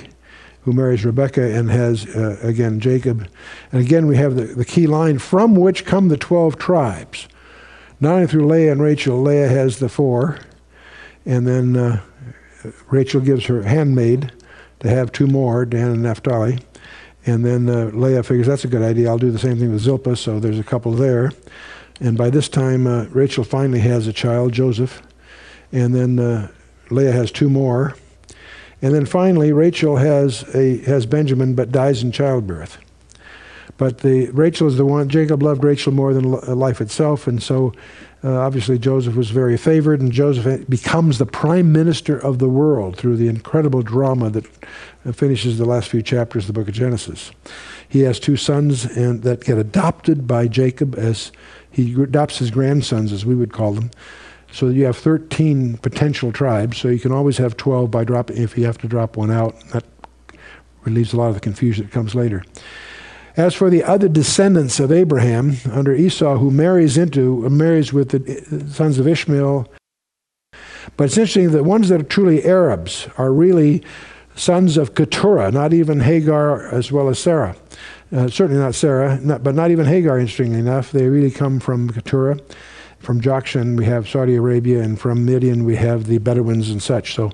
who 0.67 0.74
marries 0.74 1.05
Rebecca 1.05 1.41
and 1.41 1.71
has, 1.71 2.05
uh, 2.13 2.38
again, 2.41 2.81
Jacob. 2.81 3.25
And 3.71 3.79
again, 3.79 4.05
we 4.05 4.17
have 4.17 4.36
the, 4.36 4.43
the 4.43 4.65
key 4.65 4.86
line 4.86 5.17
from 5.17 5.55
which 5.55 5.86
come 5.86 6.09
the 6.09 6.17
12 6.17 6.57
tribes. 6.57 7.29
Not 8.01 8.15
only 8.15 8.27
through 8.27 8.47
Leah 8.47 8.74
and 8.74 8.81
Rachel, 8.81 9.21
Leah 9.21 9.47
has 9.47 9.79
the 9.79 9.88
four, 9.88 10.39
and 11.25 11.47
then 11.47 11.77
uh, 11.77 12.01
Rachel 12.89 13.21
gives 13.21 13.45
her 13.45 13.63
handmaid 13.63 14.33
to 14.81 14.89
have 14.89 15.13
two 15.13 15.25
more, 15.25 15.65
Dan 15.65 15.91
and 15.91 16.03
Naphtali. 16.03 16.59
And 17.25 17.45
then 17.45 17.69
uh, 17.69 17.86
Leah 17.93 18.24
figures 18.24 18.47
that's 18.47 18.65
a 18.65 18.67
good 18.67 18.81
idea. 18.81 19.07
I'll 19.07 19.17
do 19.17 19.31
the 19.31 19.39
same 19.39 19.57
thing 19.57 19.71
with 19.71 19.83
Zilpah, 19.83 20.17
so 20.17 20.38
there's 20.38 20.59
a 20.59 20.65
couple 20.65 20.91
there. 20.91 21.31
And 22.01 22.17
by 22.17 22.29
this 22.29 22.50
time, 22.50 22.88
uh, 22.88 23.05
Rachel 23.05 23.45
finally 23.45 23.79
has 23.79 24.05
a 24.05 24.13
child, 24.13 24.51
Joseph. 24.51 25.01
And 25.71 25.95
then 25.95 26.19
uh, 26.19 26.51
Leah 26.89 27.13
has 27.13 27.31
two 27.31 27.50
more. 27.50 27.95
And 28.81 28.93
then 28.93 29.05
finally, 29.05 29.51
Rachel 29.51 29.98
has, 29.98 30.43
a, 30.55 30.77
has 30.79 31.05
Benjamin 31.05 31.55
but 31.55 31.72
dies 31.72 32.03
in 32.03 32.12
childbirth. 32.12 32.77
But 33.77 34.00
the, 34.00 34.29
Rachel 34.31 34.67
is 34.67 34.77
the 34.77 34.86
one, 34.86 35.07
Jacob 35.07 35.43
loved 35.43 35.63
Rachel 35.63 35.91
more 35.91 36.13
than 36.13 36.31
life 36.31 36.81
itself, 36.81 37.27
and 37.27 37.41
so 37.41 37.74
uh, 38.24 38.39
obviously 38.39 38.79
Joseph 38.79 39.15
was 39.15 39.29
very 39.29 39.57
favored, 39.57 40.01
and 40.01 40.12
Joseph 40.12 40.67
becomes 40.67 41.19
the 41.19 41.27
prime 41.27 41.72
minister 41.72 42.17
of 42.17 42.39
the 42.39 42.50
world 42.50 42.98
through 42.98 43.17
the 43.17 43.27
incredible 43.27 43.84
drama 43.84 44.31
that 44.31 44.46
uh, 45.05 45.12
finishes 45.12 45.60
the 45.60 45.65
last 45.65 45.89
few 45.89 46.01
chapters 46.01 46.43
of 46.43 46.48
the 46.48 46.53
book 46.53 46.67
of 46.67 46.74
Genesis. 46.74 47.31
He 47.88 48.01
has 48.01 48.19
two 48.19 48.36
sons 48.36 48.86
and, 48.86 49.22
that 49.22 49.43
get 49.43 49.60
adopted 49.60 50.27
by 50.27 50.48
Jacob 50.48 50.98
as 50.98 51.31
he 51.69 51.93
adopts 52.01 52.39
his 52.39 52.50
grandsons, 52.50 53.12
as 53.12 53.25
we 53.25 53.36
would 53.36 53.53
call 53.53 53.74
them. 53.74 53.91
So 54.51 54.70
you 54.70 54.86
have 54.86 54.98
13 54.98 55.77
potential 55.77 56.32
tribes, 56.32 56.77
so 56.77 56.88
you 56.88 57.00
can 57.00 57.12
always 57.12 57.38
have 57.38 57.58
12 57.58 57.92
by 57.92 58.04
dropping, 58.04 58.38
if 58.38 58.58
you 58.58 58.66
have 58.66 58.77
to 58.80 58.88
drop 58.88 59.18
one 59.18 59.32
out. 59.32 59.60
That 59.72 59.84
relieves 60.84 61.13
a 61.13 61.18
lot 61.18 61.27
of 61.27 61.36
the 61.36 61.42
confusion 61.42 61.86
that 61.86 61.92
comes 61.92 62.16
later. 62.16 62.44
As 63.36 63.54
for 63.54 63.70
the 63.70 63.84
other 63.84 64.08
descendants 64.08 64.80
of 64.80 64.92
Abraham 64.92 65.58
under 65.72 65.94
Esau, 65.94 66.38
who 66.38 66.50
marries 66.50 66.98
into 66.98 67.48
marries 67.50 67.94
with 67.94 68.10
the 68.10 68.72
sons 68.72 68.98
of 68.98 69.08
Ishmael, 69.08 69.72
but 70.96 71.04
it's 71.04 71.18
interesting 71.18 71.51
that 71.51 71.63
ones 71.63 71.89
that 71.89 72.01
are 72.01 72.06
truly 72.06 72.44
Arabs 72.46 73.08
are 73.18 73.32
really 73.32 73.84
sons 74.36 74.77
of 74.77 74.96
Keturah, 74.96 75.51
not 75.51 75.74
even 75.74 76.00
Hagar 76.00 76.68
as 76.68 76.92
well 76.92 77.10
as 77.10 77.20
Sarah. 77.20 77.56
Uh, 78.12 78.27
certainly 78.27 78.62
not 78.62 78.74
Sarah, 78.74 79.20
not, 79.20 79.44
but 79.44 79.54
not 79.54 79.70
even 79.70 79.86
Hagar, 79.86 80.18
interestingly 80.18 80.60
enough. 80.60 80.92
They 80.92 81.08
really 81.08 81.32
come 81.32 81.60
from 81.60 81.89
Keturah. 81.89 82.39
From 83.00 83.22
Jokshan, 83.22 83.77
we 83.77 83.86
have 83.86 84.10
Saudi 84.10 84.36
Arabia, 84.36 84.82
and 84.82 85.00
from 85.00 85.25
Midian, 85.25 85.66
we 85.66 85.75
have 85.75 86.08
the 86.08 86.18
Bedouins 86.18 86.70
and 86.70 86.82
such. 86.82 87.13
So 87.13 87.32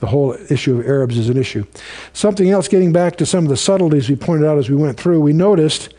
the 0.00 0.08
whole 0.08 0.36
issue 0.50 0.78
of 0.80 0.86
Arabs 0.86 1.16
is 1.16 1.28
an 1.28 1.36
issue. 1.36 1.64
Something 2.12 2.50
else, 2.50 2.66
getting 2.66 2.92
back 2.92 3.16
to 3.16 3.26
some 3.26 3.44
of 3.44 3.50
the 3.50 3.56
subtleties 3.56 4.08
we 4.08 4.16
pointed 4.16 4.46
out 4.46 4.58
as 4.58 4.68
we 4.68 4.76
went 4.76 4.98
through, 4.98 5.20
we 5.20 5.32
noticed 5.32 5.94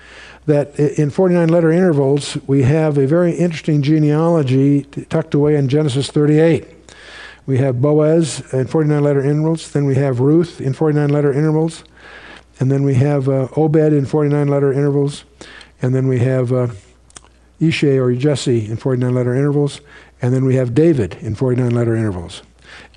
that 0.45 0.77
in 0.77 1.09
49 1.09 1.47
letter 1.47 1.71
intervals, 1.71 2.37
we 2.47 2.63
have 2.63 2.97
a 2.97 3.07
very 3.07 3.33
interesting 3.33 3.81
genealogy 3.81 4.83
tucked 4.83 5.33
away 5.33 5.55
in 5.55 5.69
Genesis 5.69 6.09
38. 6.09 6.67
We 7.45 7.57
have 7.59 7.81
Boaz 7.81 8.41
in 8.53 8.67
49 8.67 9.03
letter 9.03 9.21
intervals, 9.21 9.71
then 9.71 9.85
we 9.85 9.95
have 9.95 10.19
Ruth 10.19 10.59
in 10.59 10.73
49 10.73 11.09
letter 11.09 11.31
intervals, 11.31 11.83
and 12.59 12.71
then 12.71 12.83
we 12.83 12.95
have 12.95 13.27
uh, 13.27 13.47
Obed 13.55 13.93
in 13.93 14.05
49 14.05 14.47
letter 14.47 14.71
intervals, 14.71 15.23
and 15.81 15.93
then 15.93 16.07
we 16.07 16.19
have 16.19 16.53
uh, 16.53 16.67
Ishay 17.69 17.97
or 17.97 18.13
Jesse 18.13 18.65
in 18.65 18.77
49 18.77 19.13
letter 19.13 19.33
intervals, 19.33 19.81
and 20.21 20.33
then 20.33 20.45
we 20.45 20.55
have 20.55 20.73
David 20.73 21.15
in 21.21 21.35
49 21.35 21.71
letter 21.71 21.95
intervals. 21.95 22.41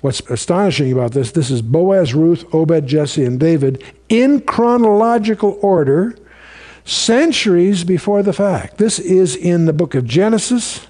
What's 0.01 0.21
astonishing 0.21 0.91
about 0.91 1.11
this, 1.11 1.31
this 1.31 1.49
is 1.49 1.61
Boaz, 1.61 2.13
Ruth, 2.13 2.45
Obed, 2.53 2.87
Jesse, 2.87 3.25
and 3.25 3.39
David 3.39 3.83
in 4.09 4.41
chronological 4.41 5.57
order, 5.61 6.15
centuries 6.85 7.83
before 7.83 8.23
the 8.23 8.33
fact. 8.33 8.77
This 8.77 8.99
is 8.99 9.35
in 9.35 9.65
the 9.65 9.73
book 9.73 9.93
of 9.93 10.05
Genesis. 10.05 10.87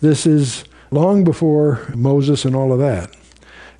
This 0.00 0.26
is 0.26 0.64
long 0.90 1.24
before 1.24 1.86
Moses 1.94 2.44
and 2.44 2.54
all 2.54 2.72
of 2.72 2.78
that. 2.78 3.15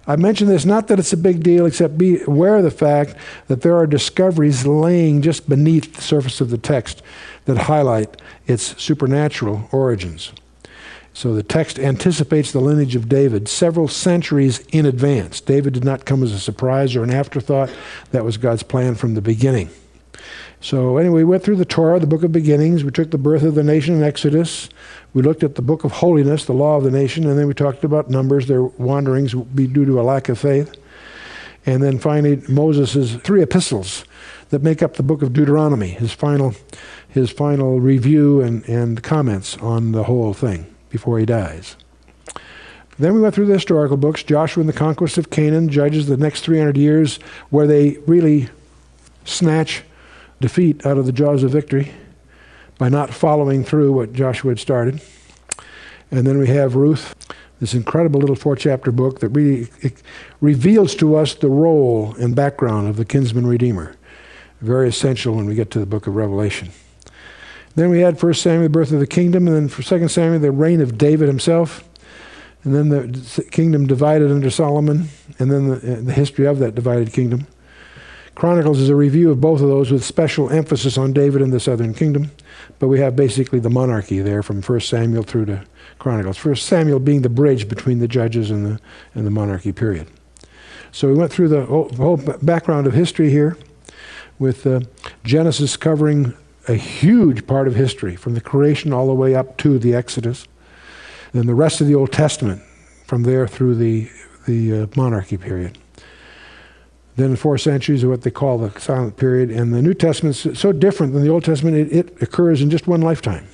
I 0.07 0.17
mention 0.17 0.47
this 0.47 0.65
not 0.65 0.87
that 0.89 0.99
it's 0.99 1.13
a 1.13 1.17
big 1.17 1.43
deal, 1.43 1.67
except 1.67 1.99
be 1.99 2.23
aware 2.23 2.57
of 2.57 2.65
the 2.65 2.71
fact 2.71 3.17
that 3.49 3.63
there 3.63 3.77
are 3.77 3.87
discoveries 3.87 4.67
laying 4.67 5.21
just 5.21 5.49
beneath 5.49 5.95
the 5.95 6.03
surface 6.03 6.41
of 6.41 6.51
the 6.51 6.59
text 6.59 7.03
that 7.47 7.59
highlight 7.59 8.21
its 8.47 8.81
supernatural 8.81 9.69
origins. 9.73 10.33
So 11.13 11.35
the 11.35 11.43
text 11.43 11.79
anticipates 11.79 12.53
the 12.53 12.61
lineage 12.61 12.95
of 12.95 13.09
David 13.09 13.49
several 13.49 13.89
centuries 13.89 14.61
in 14.71 14.85
advance. 14.85 15.41
David 15.41 15.73
did 15.73 15.85
not 15.85 16.05
come 16.05 16.23
as 16.23 16.33
a 16.33 16.39
surprise 16.39 16.95
or 16.95 17.03
an 17.03 17.11
afterthought. 17.11 17.71
That 18.11 18.25
was 18.25 18.37
God's 18.37 18.63
plan 18.63 18.97
from 18.97 19.15
the 19.15 19.23
beginning. 19.23 19.71
So, 20.61 20.97
anyway, 20.97 21.19
we 21.19 21.25
went 21.25 21.43
through 21.43 21.57
the 21.57 21.65
Torah, 21.65 22.01
the 22.01 22.07
book 22.07 22.23
of 22.23 22.33
beginnings. 22.33 22.83
We 22.83 22.91
took 22.91 23.11
the 23.11 23.19
birth 23.19 23.43
of 23.43 23.55
the 23.55 23.63
nation 23.63 23.95
in 23.95 24.03
Exodus. 24.03 24.69
We 25.15 25.23
looked 25.23 25.43
at 25.43 25.55
the 25.55 25.63
book 25.63 25.85
of 25.85 25.93
holiness, 25.93 26.45
the 26.45 26.53
law 26.53 26.77
of 26.77 26.85
the 26.85 26.91
nation. 26.91 27.27
And 27.27 27.39
then 27.39 27.47
we 27.47 27.55
talked 27.55 27.85
about 27.85 28.11
numbers, 28.11 28.47
their 28.47 28.63
wanderings 28.63 29.35
be 29.35 29.67
due 29.67 29.85
to 29.85 30.01
a 30.01 30.03
lack 30.03 30.29
of 30.29 30.39
faith. 30.39 30.75
And 31.67 31.83
then 31.83 31.99
finally, 31.99 32.43
Moses' 32.49 33.17
three 33.17 33.43
epistles 33.43 34.05
that 34.51 34.63
make 34.63 34.83
up 34.83 34.95
the 34.95 35.03
book 35.03 35.23
of 35.23 35.33
Deuteronomy, 35.33 35.89
his 35.89 36.13
final, 36.13 36.55
his 37.09 37.31
final 37.31 37.81
review 37.81 38.41
and, 38.41 38.67
and 38.69 39.03
comments 39.03 39.57
on 39.59 39.93
the 39.93 40.05
whole 40.05 40.33
thing 40.33 40.73
before 40.91 41.19
he 41.19 41.27
dies. 41.27 41.77
Then 42.99 43.15
we 43.15 43.21
went 43.21 43.35
through 43.35 43.47
the 43.47 43.55
historical 43.55 43.97
books 43.97 44.23
Joshua 44.23 44.63
and 44.63 44.69
the 44.69 44.73
conquest 44.73 45.19
of 45.19 45.31
Canaan, 45.31 45.69
Judges, 45.69 46.07
the 46.07 46.17
next 46.17 46.43
300 46.43 46.77
years, 46.77 47.17
where 47.51 47.67
they 47.67 47.99
really 48.07 48.49
snatch 49.25 49.83
defeat 50.41 50.85
out 50.85 50.99
of 50.99 51.07
the 51.07 51.13
jaws 51.13 51.43
of 51.43 51.51
victory 51.51 51.93
by 52.79 52.89
not 52.89 53.13
following 53.13 53.65
through 53.65 53.93
what 53.93 54.13
Joshua 54.13 54.51
had 54.51 54.59
started. 54.59 55.01
And 56.11 56.27
then 56.27 56.39
we 56.39 56.49
have 56.49 56.77
Ruth, 56.77 57.15
this 57.61 57.75
incredible 57.75 58.21
little 58.21 58.37
four 58.37 58.55
chapter 58.55 58.93
book 58.93 59.21
that 59.21 59.31
really 59.31 59.69
reveals 60.41 60.95
to 60.97 61.17
us 61.17 61.35
the 61.35 61.49
role 61.49 62.15
and 62.19 62.37
background 62.37 62.89
of 62.89 62.97
the 62.97 63.05
kinsman 63.05 63.47
redeemer. 63.47 63.95
Very 64.61 64.89
essential 64.89 65.35
when 65.35 65.47
we 65.47 65.55
get 65.55 65.71
to 65.73 65.79
the 65.79 65.87
book 65.87 66.07
of 66.07 66.15
Revelation. 66.15 66.71
Then 67.75 67.91
we 67.91 68.01
had 68.01 68.21
1 68.21 68.35
Samuel, 68.35 68.65
the 68.65 68.69
birth 68.71 68.93
of 68.93 69.01
the 69.01 69.07
kingdom, 69.07 69.47
and 69.47 69.57
then 69.57 69.69
for 69.69 69.83
2 69.83 70.09
Samuel, 70.09 70.41
the 70.41 70.51
reign 70.51 70.81
of 70.81 70.97
David 70.97 71.29
himself. 71.29 71.87
And 72.65 72.75
then 72.75 72.89
the 72.89 73.45
kingdom 73.51 73.87
divided 73.87 74.31
under 74.31 74.51
Solomon, 74.51 75.09
and 75.39 75.51
then 75.51 75.69
the, 75.69 75.77
the 75.77 76.13
history 76.13 76.47
of 76.47 76.59
that 76.59 76.75
divided 76.75 77.13
kingdom. 77.13 77.47
Chronicles 78.37 78.79
is 78.79 78.91
a 78.91 78.95
review 78.95 79.31
of 79.31 79.41
both 79.41 79.63
of 79.63 79.69
those 79.69 79.91
with 79.91 80.05
special 80.05 80.51
emphasis 80.51 80.99
on 80.99 81.15
David 81.15 81.41
and 81.41 81.55
the 81.55 81.59
southern 81.59 81.95
kingdom. 81.95 82.31
But 82.79 82.89
we 82.89 83.01
have 83.01 83.17
basically 83.17 83.61
the 83.61 83.71
monarchy 83.71 84.21
there 84.21 84.43
from 84.43 84.61
1 84.61 84.81
Samuel 84.81 85.23
through 85.23 85.47
to 85.47 85.65
Chronicles. 85.99 86.45
1 86.45 86.57
Samuel 86.57 87.01
being 87.01 87.23
the 87.23 87.31
bridge 87.31 87.67
between 87.67 87.99
the 87.99 88.07
judges 88.07 88.51
and 88.51 88.67
the, 88.67 88.81
and 89.15 89.27
the 89.27 89.31
monarchy 89.31 89.73
period. 89.73 90.07
So 90.93 91.09
we 91.09 91.15
went 91.15 91.33
through 91.33 91.49
the 91.49 91.65
whole, 91.65 91.89
whole 91.95 92.19
background 92.43 92.87
of 92.87 92.93
history 92.93 93.31
here 93.31 93.57
with 94.39 94.67
uh, 94.67 94.81
Genesis 95.25 95.79
covering 95.79 96.35
a 96.69 96.75
huge 96.75 97.47
part 97.47 97.67
of 97.67 97.75
history, 97.75 98.17
from 98.17 98.35
the 98.35 98.41
creation 98.43 98.93
all 98.93 99.07
the 99.07 99.15
way 99.15 99.35
up 99.35 99.57
to 99.59 99.79
the 99.79 99.95
Exodus. 99.95 100.47
Then 101.33 101.47
the 101.47 101.55
rest 101.55 101.81
of 101.81 101.87
the 101.87 101.95
Old 101.95 102.13
Testament, 102.13 102.61
from 103.07 103.23
there 103.23 103.49
through 103.49 103.77
the, 103.77 104.11
the 104.47 104.83
uh, 104.83 104.87
monarchy 104.95 105.39
period. 105.39 105.79
Then 107.17 107.31
the 107.31 107.37
four 107.37 107.57
centuries 107.57 108.05
are 108.05 108.11
what 108.11 108.23
they 108.23 108.31
call 108.31 108.59
the 108.59 108.79
silent 108.79 109.17
period. 109.17 109.51
And 109.51 109.73
the 109.73 109.81
New 109.81 109.95
Testament 109.95 110.45
is 110.45 110.59
so 110.59 110.71
different 110.71 111.15
than 111.15 111.23
the 111.23 111.31
Old 111.31 111.45
Testament, 111.45 111.77
it, 111.77 111.93
it 111.93 112.23
occurs 112.23 112.61
in 112.61 112.71
just 112.71 112.87
one 112.87 113.01
lifetime. 113.01 113.47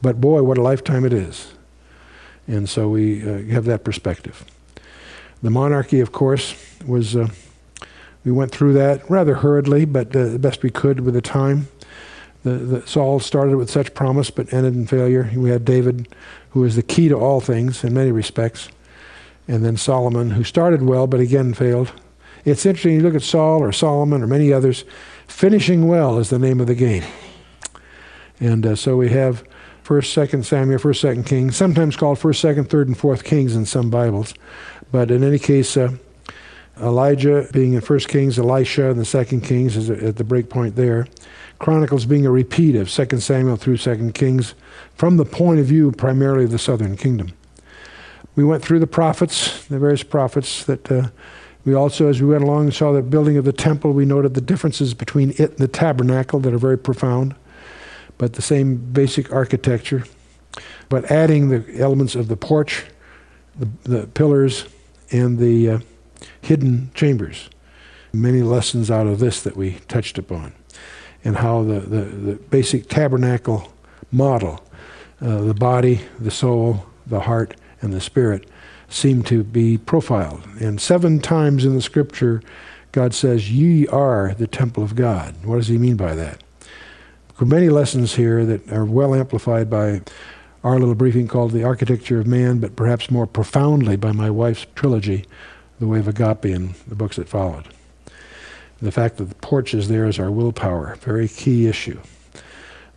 But 0.00 0.20
boy, 0.20 0.42
what 0.42 0.58
a 0.58 0.62
lifetime 0.62 1.04
it 1.04 1.12
is. 1.12 1.52
And 2.46 2.68
so 2.68 2.88
we 2.88 3.22
uh, 3.22 3.42
have 3.52 3.66
that 3.66 3.84
perspective. 3.84 4.44
The 5.42 5.50
monarchy, 5.50 6.00
of 6.00 6.12
course, 6.12 6.54
was, 6.86 7.14
uh, 7.14 7.28
we 8.24 8.32
went 8.32 8.50
through 8.50 8.72
that 8.74 9.08
rather 9.10 9.34
hurriedly, 9.36 9.84
but 9.84 10.14
uh, 10.16 10.24
the 10.28 10.38
best 10.38 10.62
we 10.62 10.70
could 10.70 11.00
with 11.00 11.14
the 11.14 11.22
time. 11.22 11.68
The, 12.42 12.50
the, 12.50 12.86
Saul 12.86 13.20
started 13.20 13.56
with 13.56 13.70
such 13.70 13.94
promise 13.94 14.30
but 14.30 14.52
ended 14.52 14.74
in 14.74 14.86
failure. 14.86 15.30
We 15.34 15.50
had 15.50 15.64
David, 15.64 16.14
who 16.50 16.60
was 16.60 16.76
the 16.76 16.82
key 16.82 17.08
to 17.08 17.16
all 17.16 17.40
things 17.40 17.84
in 17.84 17.92
many 17.92 18.12
respects. 18.12 18.68
And 19.46 19.62
then 19.62 19.76
Solomon, 19.76 20.30
who 20.30 20.44
started 20.44 20.82
well 20.82 21.06
but 21.06 21.20
again 21.20 21.52
failed. 21.52 21.92
It's 22.44 22.66
interesting, 22.66 22.94
you 22.94 23.00
look 23.00 23.14
at 23.14 23.22
Saul 23.22 23.62
or 23.62 23.72
Solomon 23.72 24.22
or 24.22 24.26
many 24.26 24.52
others, 24.52 24.84
finishing 25.26 25.88
well 25.88 26.18
is 26.18 26.28
the 26.28 26.38
name 26.38 26.60
of 26.60 26.66
the 26.66 26.74
game. 26.74 27.04
And 28.38 28.66
uh, 28.66 28.76
so 28.76 28.96
we 28.96 29.10
have 29.10 29.44
First, 29.82 30.12
Second 30.12 30.44
Samuel, 30.44 30.78
First, 30.78 31.00
Second 31.00 31.24
Kings, 31.24 31.56
sometimes 31.56 31.96
called 31.96 32.18
First, 32.18 32.40
Second, 32.40 32.68
Third, 32.68 32.88
and 32.88 32.96
Fourth 32.96 33.24
Kings 33.24 33.56
in 33.56 33.64
some 33.64 33.90
Bibles. 33.90 34.34
But 34.92 35.10
in 35.10 35.24
any 35.24 35.38
case, 35.38 35.76
uh, 35.76 35.92
Elijah 36.80 37.48
being 37.52 37.74
in 37.74 37.80
First 37.80 38.08
Kings, 38.08 38.38
Elisha 38.38 38.88
in 38.88 38.98
the 38.98 39.04
Second 39.04 39.42
Kings 39.42 39.76
is 39.76 39.88
at 39.88 40.16
the 40.16 40.24
break 40.24 40.50
point 40.50 40.76
there. 40.76 41.06
Chronicles 41.58 42.04
being 42.04 42.26
a 42.26 42.30
repeat 42.30 42.76
of 42.76 42.90
Second 42.90 43.20
Samuel 43.20 43.56
through 43.56 43.76
Second 43.76 44.14
Kings 44.14 44.54
from 44.96 45.16
the 45.16 45.24
point 45.24 45.60
of 45.60 45.66
view 45.66 45.92
primarily 45.92 46.44
of 46.44 46.50
the 46.50 46.58
southern 46.58 46.96
kingdom. 46.96 47.32
We 48.36 48.44
went 48.44 48.62
through 48.62 48.80
the 48.80 48.86
prophets, 48.86 49.64
the 49.66 49.78
various 49.78 50.02
prophets 50.02 50.64
that 50.64 50.90
uh, 50.90 51.08
we 51.64 51.74
also, 51.74 52.08
as 52.08 52.20
we 52.20 52.28
went 52.28 52.44
along 52.44 52.64
and 52.64 52.74
saw 52.74 52.92
the 52.92 53.02
building 53.02 53.36
of 53.36 53.44
the 53.44 53.52
temple, 53.52 53.92
we 53.92 54.04
noted 54.04 54.34
the 54.34 54.40
differences 54.40 54.92
between 54.92 55.30
it 55.30 55.50
and 55.50 55.58
the 55.58 55.68
tabernacle 55.68 56.38
that 56.40 56.52
are 56.52 56.58
very 56.58 56.78
profound, 56.78 57.34
but 58.18 58.34
the 58.34 58.42
same 58.42 58.76
basic 58.76 59.32
architecture. 59.32 60.04
But 60.88 61.10
adding 61.10 61.48
the 61.48 61.80
elements 61.80 62.14
of 62.14 62.28
the 62.28 62.36
porch, 62.36 62.84
the, 63.58 63.68
the 63.84 64.06
pillars, 64.08 64.66
and 65.10 65.38
the 65.38 65.70
uh, 65.70 65.78
hidden 66.40 66.90
chambers. 66.94 67.48
Many 68.12 68.42
lessons 68.42 68.90
out 68.90 69.06
of 69.06 69.18
this 69.18 69.42
that 69.42 69.56
we 69.56 69.78
touched 69.88 70.18
upon, 70.18 70.52
and 71.24 71.36
how 71.36 71.62
the, 71.62 71.80
the, 71.80 72.00
the 72.02 72.34
basic 72.34 72.88
tabernacle 72.88 73.72
model, 74.12 74.62
uh, 75.20 75.40
the 75.40 75.54
body, 75.54 76.00
the 76.18 76.30
soul, 76.30 76.86
the 77.06 77.20
heart, 77.20 77.56
and 77.80 77.92
the 77.92 78.00
spirit, 78.00 78.48
seem 78.94 79.22
to 79.24 79.42
be 79.42 79.78
profiled. 79.78 80.46
And 80.60 80.80
seven 80.80 81.20
times 81.20 81.64
in 81.64 81.74
the 81.74 81.82
scripture, 81.82 82.42
God 82.92 83.14
says, 83.14 83.50
Ye 83.50 83.86
are 83.88 84.34
the 84.34 84.46
temple 84.46 84.82
of 84.82 84.94
God. 84.94 85.34
What 85.44 85.56
does 85.56 85.68
he 85.68 85.78
mean 85.78 85.96
by 85.96 86.14
that? 86.14 86.42
Many 87.40 87.68
lessons 87.68 88.14
here 88.14 88.46
that 88.46 88.72
are 88.72 88.84
well 88.84 89.14
amplified 89.14 89.68
by 89.68 90.02
our 90.62 90.78
little 90.78 90.94
briefing 90.94 91.28
called 91.28 91.50
The 91.50 91.64
Architecture 91.64 92.20
of 92.20 92.26
Man, 92.26 92.58
but 92.58 92.76
perhaps 92.76 93.10
more 93.10 93.26
profoundly 93.26 93.96
by 93.96 94.12
my 94.12 94.30
wife's 94.30 94.66
trilogy, 94.74 95.26
The 95.80 95.88
Way 95.88 95.98
of 95.98 96.08
Agape, 96.08 96.44
and 96.44 96.74
the 96.86 96.94
books 96.94 97.16
that 97.16 97.28
followed. 97.28 97.68
The 98.80 98.92
fact 98.92 99.16
that 99.16 99.24
the 99.24 99.34
porch 99.36 99.74
is 99.74 99.88
there 99.88 100.06
is 100.06 100.18
our 100.18 100.30
willpower, 100.30 100.96
very 101.00 101.28
key 101.28 101.66
issue 101.66 102.00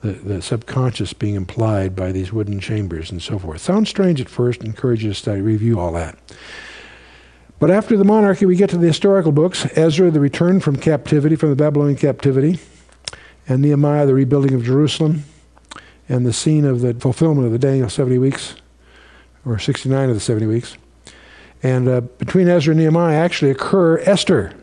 the, 0.02 0.12
the 0.12 0.42
subconscious 0.42 1.14
being 1.14 1.36
implied 1.36 1.96
by 1.96 2.12
these 2.12 2.32
wooden 2.32 2.60
chambers 2.60 3.12
and 3.12 3.22
so 3.22 3.40
forth. 3.40 3.62
Sounds 3.62 3.90
strange 3.90 4.22
at 4.22 4.30
first, 4.30 4.64
encourage 4.64 5.04
you 5.04 5.10
to 5.10 5.16
study, 5.16 5.42
review 5.42 5.80
all 5.80 5.92
that. 5.94 6.18
But 7.60 7.72
after 7.72 7.98
the 7.98 8.04
monarchy, 8.04 8.46
we 8.46 8.56
get 8.56 8.70
to 8.70 8.78
the 8.78 8.88
historical 8.88 9.32
books 9.32 9.66
Ezra, 9.76 10.12
the 10.12 10.20
return 10.20 10.60
from 10.60 10.76
captivity, 10.76 11.36
from 11.36 11.50
the 11.50 11.56
Babylonian 11.56 11.98
captivity, 11.98 12.60
and 13.48 13.62
Nehemiah, 13.62 14.06
the 14.06 14.14
rebuilding 14.14 14.54
of 14.54 14.64
Jerusalem, 14.64 15.24
and 16.08 16.26
the 16.26 16.34
scene 16.34 16.66
of 16.66 16.82
the 16.82 16.94
fulfillment 16.94 17.48
of 17.48 17.52
the 17.52 17.60
Daniel 17.60 17.90
70 17.90 18.20
weeks, 18.20 18.56
or 19.46 19.58
69 19.58 20.10
of 20.10 20.16
the 20.16 20.22
70 20.22 20.46
weeks. 20.46 20.78
And 21.64 21.88
uh, 21.88 22.02
between 22.02 22.48
Ezra 22.48 22.74
and 22.74 22.80
Nehemiah 22.80 23.18
actually 23.18 23.50
occur 23.50 23.98
Esther, 24.00 24.54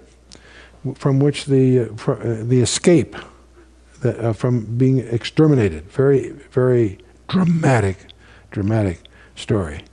from 0.94 1.18
which 1.18 1.46
the, 1.46 1.80
uh, 1.80 2.12
uh 2.12 2.44
the 2.44 2.60
escape 2.60 3.16
uh, 4.04 4.32
from 4.32 4.64
being 4.76 4.98
exterminated. 4.98 5.90
Very, 5.90 6.30
very 6.50 6.98
dramatic, 7.28 8.06
dramatic 8.50 9.00
story. 9.34 9.84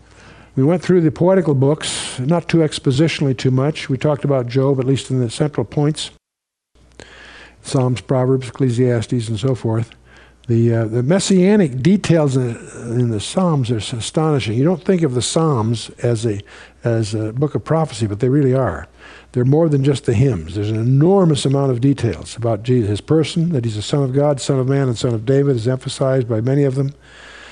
We 0.56 0.64
went 0.64 0.82
through 0.82 1.02
the 1.02 1.12
poetical 1.12 1.56
books, 1.56 2.20
not 2.20 2.50
too 2.50 2.58
expositionally 2.58 3.38
too 3.38 3.52
much. 3.52 3.90
We 3.90 3.98
talked 3.98 4.26
about 4.26 4.48
Job, 4.48 4.80
at 4.80 4.86
least 4.86 5.10
in 5.10 5.20
the 5.20 5.30
central 5.30 5.66
points 5.66 6.12
Psalms, 7.64 8.02
Proverbs, 8.02 8.50
Ecclesiastes, 8.50 9.30
and 9.30 9.40
so 9.40 9.56
forth. 9.56 9.96
The, 10.48 10.74
uh, 10.74 10.86
the 10.86 11.04
messianic 11.04 11.82
details 11.82 12.36
in, 12.36 12.58
in, 13.00 13.12
the 13.12 13.20
Psalms 13.20 13.70
are 13.70 13.78
astonishing. 13.78 14.58
You 14.58 14.64
don't 14.64 14.84
think 14.84 15.04
of 15.04 15.14
the 15.14 15.22
Psalms 15.22 15.90
as 16.02 16.26
a, 16.26 16.42
as 16.84 17.14
a 17.14 17.32
book 17.32 17.54
of 17.56 17.64
prophecy, 17.64 18.08
but 18.08 18.20
they 18.20 18.30
really 18.30 18.54
are. 18.54 18.88
They're 19.34 19.46
more 19.46 19.70
than 19.70 19.84
just 19.84 20.06
the 20.06 20.14
hymns. 20.14 20.56
There's 20.56 20.70
an 20.70 20.80
enormous 20.80 21.46
amount 21.46 21.72
of 21.72 21.80
details 21.80 22.36
about 22.36 22.64
Jesus, 22.64 22.90
his 22.90 23.02
person, 23.02 23.50
that 23.50 23.64
he's 23.64 23.78
the 23.78 23.82
Son 23.82 24.04
of 24.04 24.14
God, 24.14 24.42
Son 24.42 24.60
of 24.60 24.68
Man, 24.68 24.90
and 24.90 24.98
Son 24.98 25.14
of 25.14 25.26
David 25.26 25.56
is 25.56 25.68
emphasized 25.68 26.28
by 26.28 26.42
many 26.42 26.64
of 26.64 26.76
them. 26.76 26.94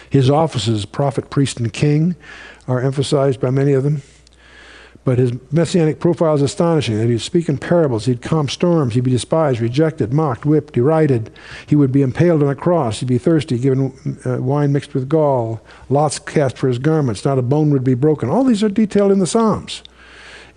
His 0.10 0.30
offices, 0.30 0.86
prophet, 0.86 1.30
priest, 1.30 1.60
and 1.60 1.72
king, 1.72 2.16
are 2.68 2.82
emphasized 2.82 3.40
by 3.40 3.50
many 3.50 3.74
of 3.74 3.84
them. 3.84 4.02
But 5.06 5.20
his 5.20 5.32
messianic 5.52 6.02
profile 6.02 6.36
is 6.36 6.42
astonishing 6.42 6.98
that 6.98 7.08
he'd 7.08 7.22
speak 7.22 7.48
in 7.48 7.58
parables, 7.58 8.06
he'd 8.06 8.22
calm 8.22 8.50
storms, 8.50 8.94
he'd 8.94 9.06
be 9.06 9.12
despised, 9.12 9.62
rejected, 9.62 10.12
mocked, 10.12 10.46
whipped, 10.46 10.74
derided. 10.74 11.32
He 11.66 11.78
would 11.78 11.94
be 11.94 12.02
impaled 12.02 12.44
on 12.44 12.50
a 12.50 12.56
cross, 12.56 13.00
he'd 13.00 13.08
be 13.08 13.18
thirsty, 13.18 13.58
given 13.58 14.20
uh, 14.26 14.42
wine 14.42 14.74
mixed 14.74 14.94
with 14.94 15.08
gall, 15.08 15.62
lots 15.88 16.20
cast 16.20 16.58
for 16.58 16.68
his 16.68 16.80
garments, 16.80 17.24
not 17.24 17.40
a 17.40 17.42
bone 17.42 17.70
would 17.72 17.86
be 17.86 17.94
broken. 17.94 18.30
All 18.30 18.44
these 18.44 18.64
are 18.64 18.70
detailed 18.70 19.14
in 19.14 19.20
the 19.20 19.26
Psalms 19.26 19.82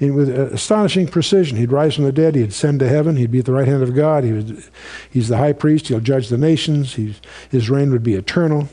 in, 0.03 0.15
with 0.15 0.29
astonishing 0.29 1.07
precision. 1.07 1.57
He'd 1.57 1.73
rise 1.73 1.95
from 1.95 2.05
the 2.05 2.13
dead, 2.13 2.35
he'd 2.35 2.51
ascend 2.51 2.81
to 2.81 2.89
heaven, 2.89 3.17
he'd 3.17 3.31
be 3.31 3.39
at 3.39 3.45
the 3.45 3.53
right 3.53 3.69
hand 3.69 3.83
of 3.83 3.95
God, 3.95 4.25
he 4.25 4.33
was, 4.33 4.71
he's 5.11 5.29
the 5.29 5.39
high 5.39 5.53
priest, 5.53 5.89
he'll 5.89 6.01
judge 6.01 6.29
the 6.29 6.39
nations, 6.39 6.95
he's, 6.95 7.21
his 7.51 7.71
reign 7.71 7.91
would 7.93 8.03
be 8.03 8.15
eternal. 8.15 8.69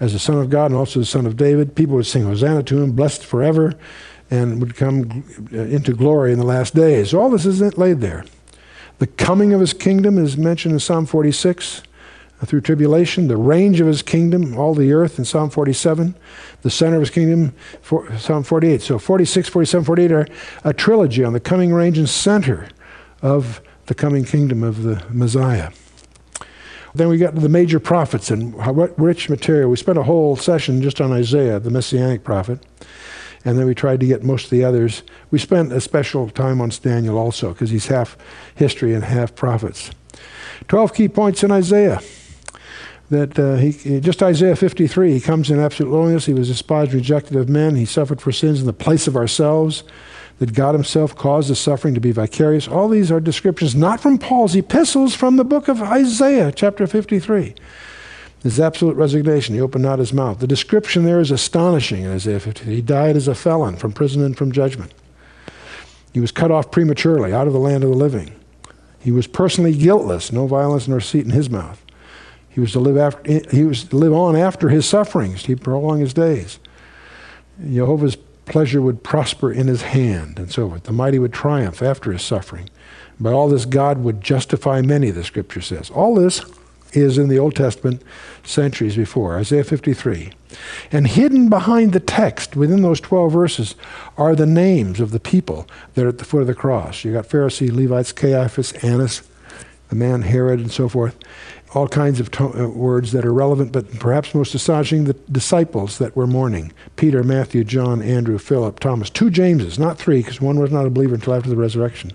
As 0.00 0.12
the 0.12 0.18
Son 0.18 0.38
of 0.38 0.50
God 0.50 0.72
and 0.72 0.74
also 0.74 0.98
the 0.98 1.06
Son 1.06 1.26
of 1.26 1.36
David, 1.36 1.76
people 1.76 1.94
would 1.94 2.06
sing 2.06 2.24
Hosanna 2.24 2.64
to 2.64 2.82
him, 2.82 2.92
blessed 2.92 3.24
forever, 3.24 3.74
and 4.30 4.60
would 4.60 4.74
come 4.74 5.24
uh, 5.52 5.58
into 5.58 5.92
glory 5.92 6.32
in 6.32 6.38
the 6.38 6.44
last 6.44 6.74
days. 6.74 7.14
All 7.14 7.30
this 7.30 7.46
is 7.46 7.60
laid 7.78 8.00
there. 8.00 8.24
The 8.98 9.06
coming 9.06 9.52
of 9.52 9.60
his 9.60 9.72
kingdom 9.72 10.18
is 10.18 10.36
mentioned 10.36 10.72
in 10.72 10.80
Psalm 10.80 11.06
46 11.06 11.82
through 12.46 12.60
tribulation, 12.60 13.28
the 13.28 13.36
range 13.36 13.80
of 13.80 13.86
his 13.86 14.02
kingdom, 14.02 14.56
all 14.58 14.74
the 14.74 14.92
earth 14.92 15.18
in 15.18 15.24
Psalm 15.24 15.50
47, 15.50 16.14
the 16.62 16.70
center 16.70 16.96
of 16.96 17.02
his 17.02 17.10
kingdom, 17.10 17.54
for, 17.80 18.16
Psalm 18.18 18.42
48. 18.42 18.82
So 18.82 18.98
46, 18.98 19.48
47, 19.48 19.84
48 19.84 20.12
are 20.12 20.26
a 20.64 20.72
trilogy 20.72 21.24
on 21.24 21.32
the 21.32 21.40
coming 21.40 21.72
range 21.72 21.98
and 21.98 22.08
center 22.08 22.68
of 23.20 23.60
the 23.86 23.94
coming 23.94 24.24
kingdom 24.24 24.62
of 24.62 24.82
the 24.82 25.04
Messiah. 25.10 25.70
Then 26.94 27.08
we 27.08 27.16
got 27.16 27.34
to 27.34 27.40
the 27.40 27.48
major 27.48 27.80
prophets 27.80 28.30
and 28.30 28.54
what 28.54 28.98
rich 28.98 29.30
material. 29.30 29.70
We 29.70 29.76
spent 29.76 29.96
a 29.96 30.02
whole 30.02 30.36
session 30.36 30.82
just 30.82 31.00
on 31.00 31.10
Isaiah, 31.10 31.58
the 31.58 31.70
messianic 31.70 32.22
prophet, 32.22 32.58
and 33.44 33.58
then 33.58 33.66
we 33.66 33.74
tried 33.74 34.00
to 34.00 34.06
get 34.06 34.22
most 34.22 34.44
of 34.44 34.50
the 34.50 34.64
others. 34.64 35.02
We 35.30 35.38
spent 35.38 35.72
a 35.72 35.80
special 35.80 36.28
time 36.28 36.60
on 36.60 36.68
Daniel 36.68 37.16
also 37.16 37.52
because 37.52 37.70
he's 37.70 37.86
half 37.86 38.16
history 38.54 38.94
and 38.94 39.04
half 39.04 39.34
prophets. 39.34 39.90
Twelve 40.68 40.92
key 40.92 41.08
points 41.08 41.42
in 41.42 41.50
Isaiah 41.50 42.00
that 43.12 43.38
uh, 43.38 43.56
he, 43.56 44.00
just 44.00 44.22
Isaiah 44.22 44.56
53, 44.56 45.12
he 45.12 45.20
comes 45.20 45.50
in 45.50 45.60
absolute 45.60 45.92
lowliness. 45.92 46.26
He 46.26 46.32
was 46.32 46.48
despised, 46.48 46.94
rejected 46.94 47.36
of 47.36 47.48
men. 47.48 47.76
He 47.76 47.84
suffered 47.84 48.20
for 48.20 48.32
sins 48.32 48.60
in 48.60 48.66
the 48.66 48.72
place 48.72 49.06
of 49.06 49.16
ourselves. 49.16 49.84
That 50.38 50.54
God 50.54 50.74
Himself 50.74 51.14
caused 51.14 51.50
the 51.50 51.54
suffering 51.54 51.94
to 51.94 52.00
be 52.00 52.10
vicarious. 52.10 52.66
All 52.66 52.88
these 52.88 53.12
are 53.12 53.20
descriptions 53.20 53.76
not 53.76 54.00
from 54.00 54.18
Paul's 54.18 54.56
epistles, 54.56 55.14
from 55.14 55.36
the 55.36 55.44
book 55.44 55.68
of 55.68 55.82
Isaiah, 55.82 56.50
chapter 56.50 56.86
53. 56.86 57.54
His 58.42 58.58
absolute 58.58 58.96
resignation. 58.96 59.54
He 59.54 59.60
opened 59.60 59.84
not 59.84 60.00
his 60.00 60.12
mouth. 60.12 60.40
The 60.40 60.48
description 60.48 61.04
there 61.04 61.20
is 61.20 61.30
astonishing 61.30 62.02
in 62.02 62.10
Isaiah 62.10 62.40
53. 62.40 62.74
He 62.74 62.82
died 62.82 63.14
as 63.14 63.28
a 63.28 63.36
felon 63.36 63.76
from 63.76 63.92
prison 63.92 64.24
and 64.24 64.36
from 64.36 64.50
judgment. 64.50 64.92
He 66.12 66.18
was 66.18 66.32
cut 66.32 66.50
off 66.50 66.72
prematurely 66.72 67.32
out 67.32 67.46
of 67.46 67.52
the 67.52 67.60
land 67.60 67.84
of 67.84 67.90
the 67.90 67.96
living. 67.96 68.34
He 68.98 69.12
was 69.12 69.26
personally 69.26 69.74
guiltless, 69.74 70.32
no 70.32 70.46
violence 70.46 70.88
nor 70.88 70.98
deceit 70.98 71.24
in 71.24 71.30
his 71.30 71.50
mouth. 71.50 71.84
He 72.52 72.60
was 72.60 72.72
to 72.72 72.80
live 72.80 72.98
after 72.98 73.40
he 73.50 73.64
was 73.64 73.84
to 73.84 73.96
live 73.96 74.12
on 74.12 74.36
after 74.36 74.68
his 74.68 74.86
sufferings. 74.86 75.46
He 75.46 75.54
prolong 75.54 76.00
his 76.00 76.12
days. 76.12 76.58
Jehovah's 77.60 78.16
pleasure 78.44 78.82
would 78.82 79.02
prosper 79.02 79.50
in 79.50 79.68
his 79.68 79.82
hand, 79.82 80.38
and 80.38 80.50
so 80.50 80.68
forth. 80.68 80.84
The 80.84 80.92
mighty 80.92 81.18
would 81.18 81.32
triumph 81.32 81.82
after 81.82 82.12
his 82.12 82.22
suffering. 82.22 82.68
By 83.18 83.32
all 83.32 83.48
this, 83.48 83.64
God 83.64 83.98
would 83.98 84.20
justify 84.20 84.82
many, 84.82 85.10
the 85.10 85.24
scripture 85.24 85.60
says. 85.60 85.90
All 85.90 86.14
this 86.14 86.42
is 86.92 87.16
in 87.16 87.28
the 87.28 87.38
Old 87.38 87.54
Testament 87.54 88.02
centuries 88.42 88.96
before, 88.96 89.38
Isaiah 89.38 89.64
53. 89.64 90.32
And 90.90 91.06
hidden 91.06 91.48
behind 91.48 91.92
the 91.92 92.00
text, 92.00 92.56
within 92.56 92.82
those 92.82 93.00
12 93.00 93.32
verses, 93.32 93.74
are 94.18 94.34
the 94.34 94.44
names 94.44 95.00
of 95.00 95.10
the 95.10 95.20
people 95.20 95.66
that 95.94 96.04
are 96.04 96.08
at 96.08 96.18
the 96.18 96.24
foot 96.24 96.42
of 96.42 96.46
the 96.46 96.54
cross. 96.54 97.04
You 97.04 97.14
got 97.14 97.28
Pharisee, 97.28 97.72
Levites, 97.72 98.12
Caiaphas, 98.12 98.72
Annas, 98.84 99.22
the 99.88 99.96
man 99.96 100.22
Herod, 100.22 100.60
and 100.60 100.70
so 100.70 100.88
forth 100.88 101.16
all 101.74 101.88
kinds 101.88 102.20
of 102.20 102.30
to- 102.32 102.64
uh, 102.64 102.68
words 102.68 103.12
that 103.12 103.24
are 103.24 103.32
relevant, 103.32 103.72
but 103.72 103.98
perhaps 103.98 104.34
most 104.34 104.54
astonishing, 104.54 105.04
the 105.04 105.14
disciples 105.30 105.98
that 105.98 106.14
were 106.14 106.26
mourning 106.26 106.72
Peter, 106.96 107.22
Matthew, 107.22 107.64
John, 107.64 108.02
Andrew, 108.02 108.38
Philip, 108.38 108.78
Thomas. 108.78 109.08
Two 109.08 109.30
Jameses, 109.30 109.78
not 109.78 109.98
three, 109.98 110.18
because 110.18 110.40
one 110.40 110.58
was 110.58 110.70
not 110.70 110.86
a 110.86 110.90
believer 110.90 111.14
until 111.14 111.34
after 111.34 111.48
the 111.48 111.56
resurrection. 111.56 112.12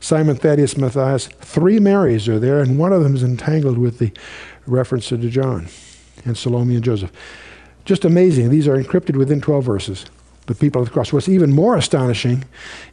Simon, 0.00 0.36
Thaddeus, 0.36 0.76
Matthias. 0.76 1.26
Three 1.40 1.80
Marys 1.80 2.28
are 2.28 2.38
there, 2.38 2.60
and 2.60 2.78
one 2.78 2.92
of 2.92 3.02
them 3.02 3.14
is 3.14 3.22
entangled 3.22 3.78
with 3.78 3.98
the 3.98 4.12
reference 4.66 5.08
to 5.08 5.16
John 5.16 5.68
and 6.24 6.36
Salome 6.36 6.74
and 6.74 6.84
Joseph. 6.84 7.12
Just 7.84 8.04
amazing. 8.04 8.50
These 8.50 8.68
are 8.68 8.82
encrypted 8.82 9.16
within 9.16 9.40
12 9.40 9.64
verses. 9.64 10.06
The 10.46 10.54
people 10.54 10.82
of 10.82 10.88
the 10.88 10.92
cross. 10.92 11.12
What's 11.12 11.28
even 11.28 11.52
more 11.52 11.76
astonishing 11.76 12.44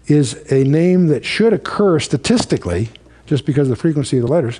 is 0.07 0.33
a 0.51 0.63
name 0.63 1.07
that 1.07 1.25
should 1.25 1.53
occur 1.53 1.99
statistically, 1.99 2.89
just 3.25 3.45
because 3.45 3.67
of 3.69 3.75
the 3.75 3.81
frequency 3.81 4.17
of 4.17 4.23
the 4.25 4.31
letters, 4.31 4.59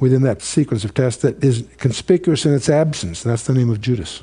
within 0.00 0.22
that 0.22 0.42
sequence 0.42 0.84
of 0.84 0.94
tests 0.94 1.22
that 1.22 1.42
is 1.42 1.64
conspicuous 1.78 2.44
in 2.44 2.54
its 2.54 2.68
absence. 2.68 3.22
That's 3.22 3.46
the 3.46 3.54
name 3.54 3.70
of 3.70 3.80
Judas. 3.80 4.20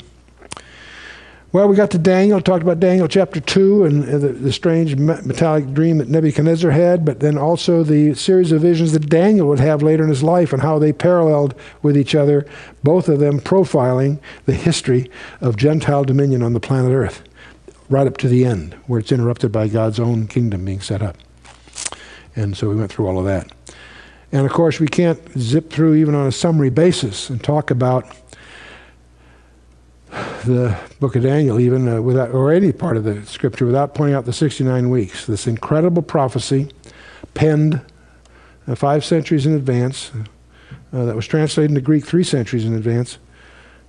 Well, 1.52 1.68
we 1.68 1.76
got 1.76 1.90
to 1.92 1.98
Daniel, 1.98 2.40
talked 2.42 2.62
about 2.62 2.80
Daniel 2.80 3.08
chapter 3.08 3.40
2 3.40 3.86
and 3.86 4.04
uh, 4.04 4.20
the, 4.20 4.28
the, 4.28 4.54
strange 4.54 4.96
metallic 4.98 5.74
dream 5.74 5.98
that 5.98 6.08
Nebuchadnezzar 6.08 6.70
had, 6.70 7.04
but 7.04 7.22
then 7.22 7.40
also 7.40 7.82
the 7.82 8.14
series 8.14 8.52
of 8.52 8.62
visions 8.62 8.92
that 8.92 9.10
Daniel 9.10 9.48
would 9.48 9.60
have 9.60 9.82
later 9.82 10.04
in 10.04 10.10
his 10.10 10.22
life 10.22 10.54
and 10.54 10.62
how 10.62 10.78
they 10.78 10.94
paralleled 10.94 11.56
with 11.82 11.98
each 11.98 12.14
other, 12.14 12.46
both 12.84 13.10
of 13.10 13.18
them 13.18 13.40
profiling 13.40 14.20
the 14.46 14.54
history 14.54 15.10
of 15.42 15.58
Gentile 15.58 16.04
dominion 16.04 16.44
on 16.44 16.54
the 16.54 16.60
planet 16.60 16.92
Earth, 16.92 17.24
right 17.90 18.06
up 18.06 18.18
to 18.18 18.28
the 18.28 18.46
end, 18.46 18.76
where 18.86 19.00
it's 19.00 19.12
interrupted 19.12 19.52
by 19.52 19.68
God's 19.68 20.00
own 20.00 20.28
kingdom 20.28 20.66
being 20.66 20.82
set 20.82 21.02
up. 21.02 21.18
And 22.36 22.56
so 22.56 22.70
we 22.70 22.76
went 22.76 22.92
through 22.92 23.08
all 23.08 23.18
of 23.18 23.26
that. 23.26 23.52
And 24.32 24.46
of 24.46 24.52
course, 24.52 24.80
we 24.80 24.88
can't 24.88 25.20
zip 25.38 25.72
through 25.72 25.96
even 25.96 26.14
on 26.14 26.28
a 26.28 26.32
summary 26.32 26.70
basis 26.70 27.30
and 27.30 27.44
talk 27.44 27.72
about 27.72 28.16
the 30.46 30.78
book 31.00 31.16
of 31.16 31.24
Daniel, 31.24 31.60
even 31.60 31.88
uh, 31.88 32.02
without, 32.02 32.32
or 32.32 32.52
any 32.52 32.72
part 32.72 32.98
of 32.98 33.04
the 33.04 33.26
scripture, 33.26 33.66
without 33.66 33.94
pointing 33.94 34.16
out 34.16 34.26
the 34.26 34.34
69 34.34 34.90
weeks. 34.90 35.26
This 35.26 35.48
incredible 35.48 36.02
prophecy, 36.02 36.70
penned 37.34 37.82
uh, 38.68 38.76
five 38.76 39.04
centuries 39.04 39.46
in 39.46 39.54
advance, 39.54 40.12
uh, 40.94 41.06
that 41.06 41.16
was 41.16 41.28
translated 41.28 41.72
into 41.72 41.82
Greek 41.82 42.06
three 42.06 42.24
centuries 42.24 42.66
in 42.66 42.76
advance, 42.76 43.18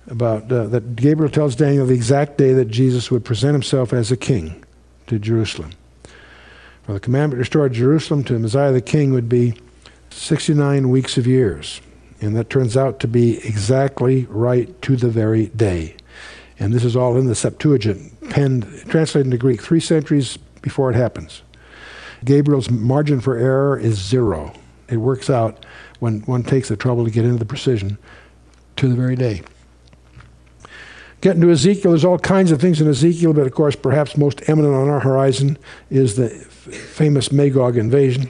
about 0.07 0.51
uh, 0.51 0.65
that 0.67 0.95
Gabriel 0.95 1.31
tells 1.31 1.55
Daniel 1.55 1.85
the 1.85 1.93
exact 1.93 2.37
day 2.37 2.53
that 2.53 2.65
Jesus 2.65 3.11
would 3.11 3.23
present 3.23 3.53
himself 3.53 3.93
as 3.93 4.11
a 4.11 4.17
king 4.17 4.63
to 5.07 5.19
Jerusalem. 5.19 5.71
For 6.83 6.93
the 6.93 6.99
commandment 6.99 7.37
to 7.37 7.39
restore 7.39 7.69
Jerusalem 7.69 8.23
to 8.25 8.39
Messiah 8.39 8.71
the 8.71 8.81
king 8.81 9.13
would 9.13 9.29
be 9.29 9.55
69 10.11 10.89
weeks 10.89 11.17
of 11.17 11.27
years. 11.27 11.81
And 12.21 12.35
that 12.35 12.49
turns 12.49 12.77
out 12.77 12.99
to 12.99 13.07
be 13.07 13.37
exactly 13.39 14.25
right 14.29 14.79
to 14.83 14.95
the 14.95 15.09
very 15.09 15.47
day. 15.47 15.95
And 16.59 16.73
this 16.73 16.83
is 16.83 16.95
all 16.95 17.17
in 17.17 17.25
the 17.25 17.33
Septuagint, 17.33 18.29
penned, 18.29 18.63
translated 18.87 19.25
into 19.27 19.37
Greek 19.37 19.61
three 19.61 19.79
centuries 19.79 20.37
before 20.61 20.91
it 20.91 20.95
happens. 20.95 21.41
Gabriel's 22.23 22.69
margin 22.69 23.19
for 23.19 23.35
error 23.35 23.79
is 23.79 23.95
zero. 23.95 24.53
It 24.87 24.97
works 24.97 25.29
out 25.29 25.65
when 25.99 26.21
one 26.21 26.43
takes 26.43 26.69
the 26.69 26.75
trouble 26.75 27.05
to 27.05 27.11
get 27.11 27.25
into 27.25 27.39
the 27.39 27.45
precision 27.45 27.97
to 28.75 28.87
the 28.87 28.95
very 28.95 29.15
day. 29.15 29.41
Getting 31.21 31.41
to 31.41 31.51
Ezekiel, 31.51 31.91
there's 31.91 32.05
all 32.05 32.17
kinds 32.17 32.51
of 32.51 32.59
things 32.59 32.81
in 32.81 32.87
Ezekiel, 32.87 33.33
but 33.33 33.45
of 33.45 33.53
course, 33.53 33.75
perhaps 33.75 34.17
most 34.17 34.47
eminent 34.49 34.73
on 34.73 34.89
our 34.89 34.99
horizon 34.99 35.57
is 35.91 36.15
the 36.15 36.33
f- 36.33 36.45
famous 36.45 37.31
Magog 37.31 37.77
invasion, 37.77 38.29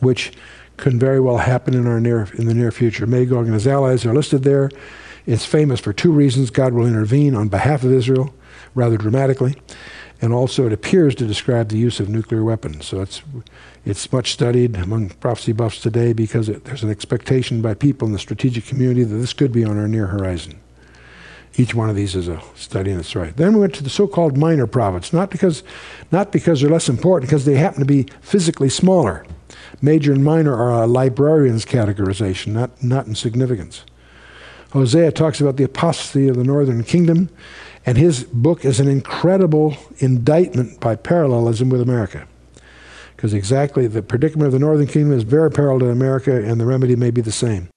which 0.00 0.32
can 0.76 0.98
very 0.98 1.20
well 1.20 1.38
happen 1.38 1.74
in 1.74 1.86
our 1.86 2.00
near 2.00 2.28
in 2.34 2.46
the 2.46 2.54
near 2.54 2.72
future. 2.72 3.06
Magog 3.06 3.46
and 3.46 3.54
his 3.54 3.66
allies 3.66 4.04
are 4.04 4.14
listed 4.14 4.42
there. 4.42 4.70
It's 5.26 5.44
famous 5.44 5.80
for 5.80 5.92
two 5.92 6.12
reasons. 6.12 6.50
God 6.50 6.72
will 6.72 6.86
intervene 6.86 7.34
on 7.34 7.48
behalf 7.48 7.84
of 7.84 7.92
Israel 7.92 8.34
rather 8.74 8.96
dramatically, 8.96 9.56
and 10.20 10.32
also 10.32 10.66
it 10.66 10.72
appears 10.72 11.14
to 11.16 11.26
describe 11.26 11.68
the 11.68 11.78
use 11.78 12.00
of 12.00 12.08
nuclear 12.08 12.42
weapons. 12.42 12.86
So 12.86 13.00
it's, 13.00 13.22
it's 13.84 14.10
much 14.12 14.32
studied 14.32 14.76
among 14.76 15.10
prophecy 15.10 15.52
buffs 15.52 15.80
today 15.80 16.12
because 16.12 16.48
it, 16.48 16.64
there's 16.64 16.82
an 16.82 16.90
expectation 16.90 17.60
by 17.60 17.74
people 17.74 18.06
in 18.06 18.12
the 18.12 18.18
strategic 18.18 18.64
community 18.64 19.04
that 19.04 19.16
this 19.16 19.32
could 19.32 19.52
be 19.52 19.64
on 19.64 19.78
our 19.78 19.88
near 19.88 20.06
horizon. 20.06 20.58
Each 21.54 21.74
one 21.74 21.90
of 21.90 21.96
these 21.96 22.16
is 22.16 22.28
a 22.28 22.42
study 22.54 22.90
in 22.90 22.98
its 22.98 23.14
right. 23.14 23.36
Then 23.36 23.52
we 23.52 23.60
went 23.60 23.74
to 23.74 23.82
the 23.82 23.90
so-called 23.90 24.38
minor 24.38 24.66
prophets, 24.66 25.12
not 25.12 25.28
because, 25.28 25.62
not 26.10 26.32
because 26.32 26.60
they're 26.60 26.70
less 26.70 26.88
important, 26.88 27.28
because 27.28 27.44
they 27.44 27.56
happen 27.56 27.80
to 27.80 27.86
be 27.86 28.06
physically 28.22 28.70
smaller. 28.70 29.26
Major 29.80 30.12
and 30.12 30.24
minor 30.24 30.54
are 30.54 30.82
a 30.82 30.86
librarian's 30.86 31.64
categorization, 31.64 32.48
not, 32.48 32.82
not 32.82 33.06
in 33.06 33.14
significance. 33.14 33.84
Hosea 34.72 35.12
talks 35.12 35.40
about 35.40 35.56
the 35.56 35.64
apostasy 35.64 36.28
of 36.28 36.36
the 36.36 36.44
northern 36.44 36.82
kingdom, 36.82 37.28
and 37.84 37.98
his 37.98 38.24
book 38.24 38.64
is 38.64 38.80
an 38.80 38.88
incredible 38.88 39.76
indictment 39.98 40.80
by 40.80 40.96
parallelism 40.96 41.68
with 41.68 41.80
America. 41.80 42.26
Because 43.14 43.34
exactly 43.34 43.86
the 43.86 44.02
predicament 44.02 44.46
of 44.46 44.52
the 44.52 44.58
northern 44.58 44.86
kingdom 44.86 45.12
is 45.12 45.24
very 45.24 45.50
parallel 45.50 45.80
to 45.80 45.90
America, 45.90 46.34
and 46.34 46.60
the 46.60 46.66
remedy 46.66 46.96
may 46.96 47.10
be 47.10 47.20
the 47.20 47.32
same. 47.32 47.68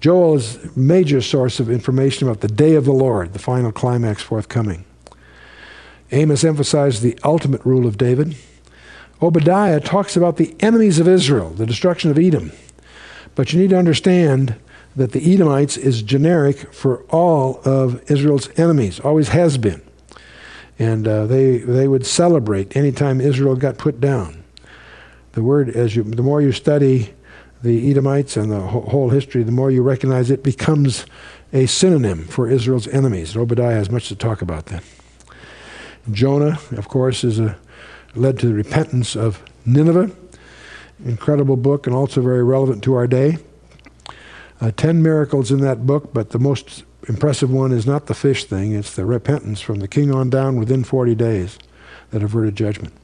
Joel 0.00 0.36
is 0.36 0.56
a 0.56 0.78
major 0.78 1.22
source 1.22 1.58
of 1.60 1.70
information 1.70 2.28
about 2.28 2.40
the 2.40 2.48
day 2.48 2.74
of 2.74 2.84
the 2.84 2.92
Lord, 2.92 3.32
the 3.32 3.38
final 3.38 3.72
climax 3.72 4.22
forthcoming. 4.22 4.84
Amos 6.12 6.44
emphasized 6.44 7.02
the 7.02 7.18
ultimate 7.24 7.64
rule 7.64 7.86
of 7.86 7.98
David. 7.98 8.36
Obadiah 9.22 9.80
talks 9.80 10.16
about 10.16 10.36
the 10.36 10.54
enemies 10.60 10.98
of 10.98 11.08
Israel, 11.08 11.50
the 11.50 11.66
destruction 11.66 12.10
of 12.10 12.18
Edom. 12.18 12.52
But 13.34 13.52
you 13.52 13.60
need 13.60 13.70
to 13.70 13.78
understand 13.78 14.56
that 14.94 15.12
the 15.12 15.34
Edomites 15.34 15.76
is 15.76 16.02
generic 16.02 16.72
for 16.72 17.02
all 17.04 17.60
of 17.64 18.10
Israel's 18.10 18.48
enemies, 18.58 18.98
always 19.00 19.28
has 19.28 19.58
been. 19.58 19.82
And 20.78 21.06
uh, 21.08 21.26
they, 21.26 21.58
they 21.58 21.88
would 21.88 22.06
celebrate 22.06 22.76
anytime 22.76 23.20
Israel 23.20 23.56
got 23.56 23.78
put 23.78 24.00
down. 24.00 24.42
The 25.32 25.42
word, 25.42 25.70
as 25.70 25.96
you, 25.96 26.02
the 26.02 26.22
more 26.22 26.40
you 26.40 26.52
study 26.52 27.14
the 27.62 27.90
Edomites 27.90 28.36
and 28.36 28.50
the 28.50 28.60
whole 28.60 29.10
history, 29.10 29.42
the 29.42 29.52
more 29.52 29.70
you 29.70 29.82
recognize 29.82 30.30
it 30.30 30.42
becomes 30.42 31.06
a 31.52 31.66
synonym 31.66 32.24
for 32.24 32.50
Israel's 32.50 32.88
enemies. 32.88 33.34
And 33.34 33.42
Obadiah 33.42 33.74
has 33.74 33.90
much 33.90 34.08
to 34.08 34.16
talk 34.16 34.42
about 34.42 34.66
that. 34.66 34.82
Jonah, 36.10 36.58
of 36.72 36.88
course, 36.88 37.24
is 37.24 37.38
a, 37.38 37.56
led 38.16 38.38
to 38.40 38.46
the 38.46 38.54
repentance 38.54 39.16
of 39.16 39.42
Nineveh. 39.64 40.10
Incredible 41.04 41.56
book 41.56 41.86
and 41.86 41.94
also 41.94 42.22
very 42.22 42.42
relevant 42.42 42.82
to 42.84 42.94
our 42.94 43.06
day. 43.06 43.38
Uh, 44.60 44.70
ten 44.70 45.02
miracles 45.02 45.50
in 45.50 45.60
that 45.60 45.86
book, 45.86 46.14
but 46.14 46.30
the 46.30 46.38
most 46.38 46.84
impressive 47.08 47.50
one 47.50 47.72
is 47.72 47.86
not 47.86 48.06
the 48.06 48.14
fish 48.14 48.44
thing, 48.44 48.72
it's 48.72 48.94
the 48.94 49.04
repentance 49.04 49.60
from 49.60 49.80
the 49.80 49.88
king 49.88 50.12
on 50.12 50.30
down 50.30 50.56
within 50.56 50.82
40 50.82 51.14
days 51.14 51.58
that 52.10 52.22
averted 52.22 52.56
judgment. 52.56 52.94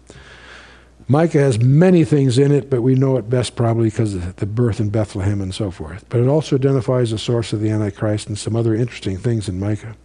Micah 1.08 1.40
has 1.40 1.60
many 1.60 2.04
things 2.04 2.38
in 2.38 2.52
it, 2.52 2.70
but 2.70 2.82
we 2.82 2.94
know 2.94 3.16
it 3.16 3.28
best 3.28 3.56
probably 3.56 3.90
because 3.90 4.14
of 4.14 4.36
the 4.36 4.46
birth 4.46 4.80
in 4.80 4.88
Bethlehem 4.88 5.40
and 5.40 5.54
so 5.54 5.70
forth. 5.70 6.04
But 6.08 6.20
it 6.20 6.28
also 6.28 6.56
identifies 6.56 7.10
the 7.10 7.18
source 7.18 7.52
of 7.52 7.60
the 7.60 7.70
Antichrist 7.70 8.28
and 8.28 8.38
some 8.38 8.56
other 8.56 8.74
interesting 8.74 9.18
things 9.18 9.48
in 9.48 9.58
Micah. 9.58 9.96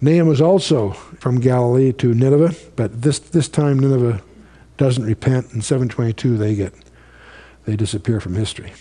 Nahum 0.00 0.26
was 0.26 0.40
also 0.40 0.90
from 0.90 1.40
Galilee 1.40 1.92
to 1.92 2.14
Nineveh, 2.14 2.54
but 2.76 3.02
this, 3.02 3.18
this 3.18 3.48
time 3.48 3.78
Nineveh 3.78 4.22
doesn't 4.76 5.04
repent. 5.04 5.52
In 5.52 5.62
722, 5.62 6.36
they 6.36 6.54
get 6.54 6.74
they 7.64 7.76
disappear 7.76 8.20
from 8.20 8.34
history. 8.34 8.72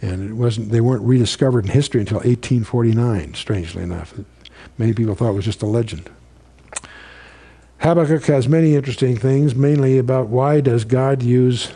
And 0.00 0.30
it 0.30 0.34
wasn't 0.34 0.70
they 0.70 0.80
weren't 0.80 1.02
rediscovered 1.02 1.64
in 1.64 1.70
history 1.70 2.00
until 2.00 2.18
1849 2.18 3.34
strangely 3.34 3.82
enough. 3.82 4.14
Many 4.78 4.92
people 4.92 5.14
thought 5.14 5.30
it 5.30 5.34
was 5.34 5.44
just 5.44 5.62
a 5.62 5.66
legend. 5.66 6.10
Habakkuk 7.78 8.24
has 8.26 8.48
many 8.48 8.76
interesting 8.76 9.16
things 9.16 9.54
mainly 9.54 9.98
about 9.98 10.28
why 10.28 10.60
does 10.60 10.84
god 10.84 11.22
use 11.22 11.72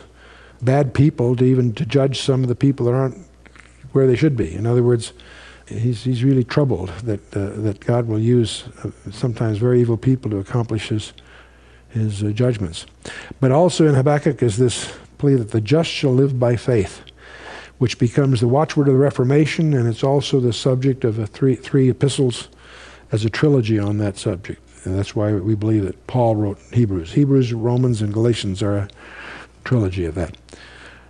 bad 0.63 0.95
people 0.95 1.37
to 1.37 1.45
even 1.45 1.73
to 1.75 1.85
judge 1.85 2.21
some 2.21 2.43
of 2.43 2.49
the 2.49 2.55
people 2.55 2.87
that 2.87 2.95
aren't 2.95 3.19
where 3.93 4.07
they 4.07 4.17
should 4.17 4.37
be. 4.37 4.55
In 4.55 4.67
other 4.67 4.83
words 4.83 5.13
he's, 5.67 6.05
he's 6.05 6.25
really 6.25 6.45
troubled 6.45 6.89
that, 7.05 7.21
uh, 7.37 7.51
that 7.61 7.81
god 7.81 8.07
will 8.07 8.19
use 8.19 8.65
uh, 8.85 8.91
sometimes 9.11 9.59
very 9.59 9.81
evil 9.81 9.97
people 9.97 10.31
to 10.31 10.39
accomplish 10.39 10.89
his, 10.89 11.13
his 11.91 12.23
uh, 12.23 12.29
judgments 12.29 12.87
but 13.41 13.53
also 13.53 13.87
in 13.87 13.95
habakkuk 13.95 14.43
is 14.43 14.57
this 14.57 14.93
plea 15.19 15.35
that 15.35 15.51
the 15.51 15.61
just 15.61 15.91
shall 15.91 16.13
live 16.13 16.39
by 16.39 16.57
faith 16.57 17.03
which 17.79 17.99
becomes 17.99 18.41
the 18.41 18.49
watchword 18.49 18.89
of 18.89 18.95
the 18.95 19.01
Reformation, 19.01 19.75
and 19.75 19.87
it's 19.87 20.03
also 20.03 20.41
the 20.41 20.53
subject 20.53 21.05
of 21.05 21.29
three, 21.29 21.55
three 21.55 21.91
epistles 21.91 22.49
as 23.13 23.25
a 23.25 23.31
trilogy 23.31 23.79
on 23.79 23.99
that 23.99 24.17
subject. 24.17 24.61
And 24.85 24.97
that's 24.97 25.15
why 25.15 25.33
we 25.33 25.55
believe 25.55 25.85
that 25.85 26.07
Paul 26.07 26.37
wrote 26.37 26.59
Hebrews. 26.73 27.13
Hebrews, 27.13 27.53
Romans, 27.53 28.01
and 28.03 28.13
Galatians 28.13 28.63
are 28.63 28.77
a 28.77 28.89
trilogy 29.65 30.05
of 30.05 30.15
that. 30.15 30.37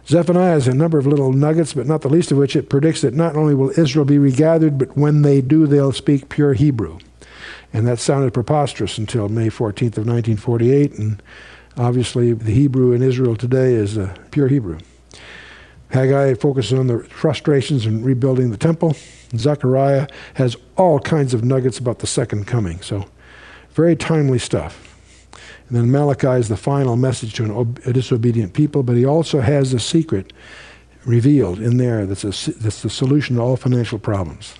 Zephaniah 0.08 0.52
has 0.52 0.68
a 0.68 0.74
number 0.74 0.98
of 0.98 1.06
little 1.06 1.32
nuggets, 1.32 1.74
but 1.74 1.86
not 1.86 2.02
the 2.02 2.08
least 2.08 2.30
of 2.30 2.38
which 2.38 2.54
it 2.54 2.70
predicts 2.70 3.00
that 3.00 3.14
not 3.14 3.34
only 3.34 3.54
will 3.54 3.76
Israel 3.78 4.04
be 4.04 4.18
regathered, 4.18 4.78
but 4.78 4.96
when 4.96 5.22
they 5.22 5.40
do, 5.40 5.66
they'll 5.66 5.92
speak 5.92 6.28
pure 6.28 6.54
Hebrew. 6.54 6.98
And 7.72 7.86
that 7.88 7.98
sounded 7.98 8.32
preposterous 8.32 8.98
until 8.98 9.28
May 9.28 9.48
14th 9.48 9.98
of 9.98 10.06
1948, 10.06 10.92
and 10.94 11.22
obviously 11.76 12.32
the 12.32 12.52
Hebrew 12.52 12.92
in 12.92 13.02
Israel 13.02 13.34
today 13.34 13.74
is 13.74 13.98
uh, 13.98 14.14
pure 14.30 14.46
Hebrew. 14.46 14.78
Haggai 15.90 16.34
focuses 16.34 16.78
on 16.78 16.86
the 16.86 17.00
frustrations 17.04 17.84
in 17.84 18.04
rebuilding 18.04 18.50
the 18.50 18.56
temple. 18.56 18.96
Zechariah 19.36 20.06
has 20.34 20.56
all 20.76 21.00
kinds 21.00 21.34
of 21.34 21.44
nuggets 21.44 21.78
about 21.78 21.98
the 21.98 22.06
second 22.06 22.46
coming. 22.46 22.80
So, 22.80 23.06
very 23.70 23.96
timely 23.96 24.38
stuff. 24.38 24.95
And 25.68 25.76
then 25.76 25.90
Malachi 25.90 26.38
is 26.38 26.48
the 26.48 26.56
final 26.56 26.96
message 26.96 27.34
to 27.34 27.44
an 27.44 27.76
a 27.84 27.92
disobedient 27.92 28.52
people, 28.52 28.82
but 28.82 28.96
he 28.96 29.04
also 29.04 29.40
has 29.40 29.72
a 29.72 29.80
secret 29.80 30.32
revealed 31.04 31.60
in 31.60 31.76
there 31.76 32.06
that's, 32.06 32.24
a, 32.24 32.52
that's 32.54 32.82
the 32.82 32.90
solution 32.90 33.36
to 33.36 33.42
all 33.42 33.56
financial 33.56 33.98
problems. 33.98 34.54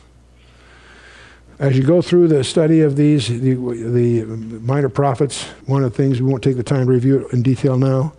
As 1.58 1.76
you 1.76 1.82
go 1.84 2.02
through 2.02 2.28
the 2.28 2.44
study 2.44 2.82
of 2.82 2.96
these, 2.96 3.28
the, 3.28 3.54
the 3.54 4.24
minor 4.60 4.88
prophets, 4.88 5.44
one 5.66 5.82
of 5.82 5.90
the 5.90 5.96
things 5.96 6.20
we 6.20 6.28
won't 6.28 6.42
take 6.42 6.56
the 6.56 6.62
time 6.62 6.86
to 6.86 6.92
review 6.92 7.26
it 7.26 7.32
in 7.32 7.42
detail 7.42 7.78
now, 7.78 8.12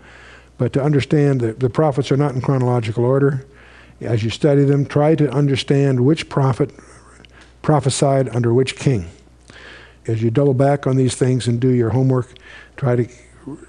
But 0.57 0.73
to 0.73 0.83
understand 0.83 1.41
that 1.41 1.59
the 1.59 1.69
prophets 1.69 2.11
are 2.11 2.17
not 2.17 2.33
in 2.33 2.41
chronological 2.41 3.05
order, 3.05 3.45
as 4.01 4.23
you 4.23 4.29
study 4.29 4.63
them, 4.63 4.85
try 4.85 5.15
to 5.15 5.29
understand 5.29 5.99
which 6.03 6.29
prophet 6.29 6.71
prophesied 7.61 8.35
under 8.35 8.53
which 8.53 8.75
king. 8.75 9.07
As 10.07 10.21
you 10.21 10.31
double 10.31 10.53
back 10.53 10.87
on 10.87 10.95
these 10.95 11.15
things 11.15 11.47
and 11.47 11.59
do 11.59 11.69
your 11.69 11.89
homework, 11.89 12.33
try 12.77 12.95
to 12.95 13.07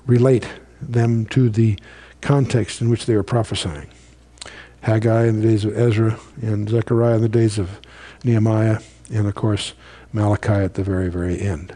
relate 0.06 0.46
them 0.80 1.26
to 1.26 1.48
the 1.48 1.78
context 2.20 2.80
in 2.80 2.90
which 2.90 3.06
they 3.06 3.16
were 3.16 3.22
prophesying. 3.22 3.88
Haggai 4.82 5.26
in 5.26 5.40
the 5.40 5.46
days 5.46 5.64
of 5.64 5.76
Ezra, 5.76 6.18
and 6.40 6.68
Zechariah 6.68 7.16
in 7.16 7.22
the 7.22 7.28
days 7.28 7.58
of 7.58 7.80
Nehemiah, 8.24 8.80
and 9.12 9.26
of 9.26 9.34
course 9.34 9.72
Malachi 10.12 10.52
at 10.52 10.74
the 10.74 10.84
very, 10.84 11.08
very 11.08 11.40
end. 11.40 11.74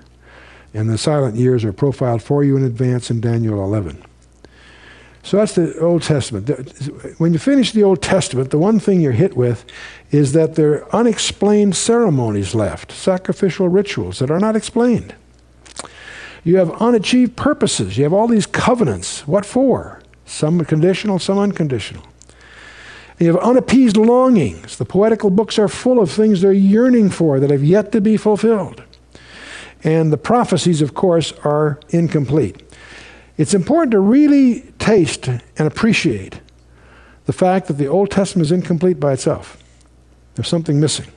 And 0.75 0.89
the 0.89 0.99
silent 0.99 1.37
years 1.37 1.65
are 1.65 1.73
profiled 1.73 2.23
for 2.23 2.45
you 2.45 2.57
in 2.57 2.65
advance 2.65 3.11
in 3.11 3.21
Daniel 3.21 3.63
11. 3.63 4.03
So 5.25 5.37
that's 5.37 5.55
the 5.55 5.79
Old 5.79 6.03
Testament. 6.03 6.49
When 7.19 7.33
you 7.33 7.39
finish 7.39 7.73
the 7.73 7.85
Old 7.85 8.03
Testament, 8.03 8.51
the 8.51 8.59
one 8.59 8.81
thing 8.81 9.01
you're 9.01 9.13
hit 9.13 9.37
with 9.37 9.65
is 10.11 10.33
that 10.33 10.57
there 10.57 10.85
are 10.85 10.97
unexplained 10.97 11.77
ceremonies 11.77 12.55
left, 12.55 12.91
sacrificial 12.91 13.69
rituals 13.69 14.19
that 14.19 14.31
are 14.31 14.41
not 14.41 14.57
explained. 14.57 15.15
You 16.45 16.57
have 16.57 16.71
unachieved 16.83 17.37
purposes. 17.37 17.97
You 17.97 18.05
have 18.05 18.13
all 18.13 18.27
these 18.27 18.47
covenants. 18.47 19.27
What 19.27 19.47
for? 19.47 20.01
Some 20.25 20.65
conditional, 20.65 21.19
some 21.19 21.39
unconditional. 21.39 22.05
You 23.19 23.29
have 23.29 23.43
unappeased 23.43 23.97
longings. 23.97 24.77
The 24.77 24.85
poetical 24.85 25.31
books 25.31 25.59
are 25.59 25.69
full 25.69 26.01
of 26.01 26.11
things 26.11 26.41
they're 26.41 26.53
yearning 26.53 27.11
for 27.11 27.39
that 27.39 27.51
have 27.51 27.63
yet 27.63 27.93
to 27.93 28.01
be 28.01 28.17
fulfilled. 28.17 28.83
And 29.85 30.13
the 30.13 30.19
prophecies, 30.19 30.83
of 30.83 30.95
course, 30.95 31.33
are 31.45 31.79
incomplete. 31.91 32.63
It's 33.37 33.55
important 33.55 33.93
to 33.93 34.01
really 34.01 34.63
taste 34.79 35.29
and 35.29 35.43
appreciate 35.59 36.41
the 37.27 37.33
fact 37.33 37.69
that 37.69 37.75
the 37.75 37.87
Old 37.87 38.11
Testament 38.11 38.47
is 38.47 38.53
incomplete 38.53 38.99
by 38.99 39.13
itself. 39.13 39.63
There's 40.35 40.49
something 40.49 40.81
missing. 40.81 41.11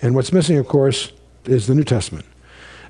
And 0.00 0.14
what's 0.14 0.32
missing, 0.32 0.58
of 0.58 0.68
course, 0.68 1.12
is 1.44 1.66
the 1.66 1.74
New 1.74 1.84
Testament. 1.84 2.26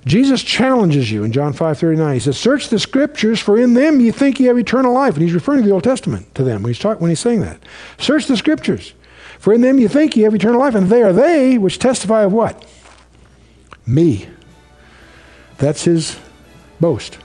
Jesus 0.07 0.43
challenges 0.43 1.11
you 1.11 1.25
in 1.25 1.33
John 1.33 1.53
5:39. 1.53 2.15
He 2.15 2.21
says, 2.21 2.37
"Search 2.37 2.69
the 2.69 2.79
scriptures, 2.79 3.41
for 3.41 3.59
in 3.59 3.75
them 3.75 4.01
you 4.01 4.13
think 4.13 4.39
you 4.39 4.47
have 4.47 4.59
eternal 4.59 4.95
life." 4.95 5.15
And 5.15 5.23
he's 5.23 5.35
referring 5.35 5.63
to 5.63 5.67
the 5.67 5.75
Old 5.75 5.83
Testament 5.83 6.33
to 6.37 6.45
them 6.45 6.63
when 6.63 6.71
he's, 6.71 6.79
talk, 6.79 7.01
when 7.01 7.11
he's 7.11 7.21
saying 7.21 7.41
that. 7.41 7.59
Search 7.99 8.27
the 8.27 8.37
scriptures, 8.37 8.93
for 9.41 9.53
in 9.53 9.63
them 9.63 9.81
you 9.81 9.89
think 9.89 10.17
you 10.17 10.23
have 10.25 10.35
eternal 10.35 10.61
life, 10.61 10.77
and 10.77 10.89
they 10.89 11.03
are 11.03 11.13
they 11.13 11.59
which 11.59 11.81
testify 11.81 12.23
of 12.23 12.33
what? 12.33 12.65
Me. 13.85 14.27
That's 15.59 15.85
his 15.85 16.17
boast. 16.81 17.19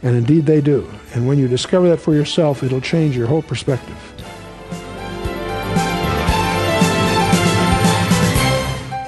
And 0.00 0.16
indeed 0.16 0.46
they 0.46 0.60
do. 0.60 0.86
And 1.14 1.26
when 1.26 1.38
you 1.38 1.48
discover 1.48 1.88
that 1.88 2.00
for 2.00 2.14
yourself, 2.14 2.62
it'll 2.62 2.80
change 2.80 3.16
your 3.16 3.26
whole 3.26 3.42
perspective. 3.42 3.96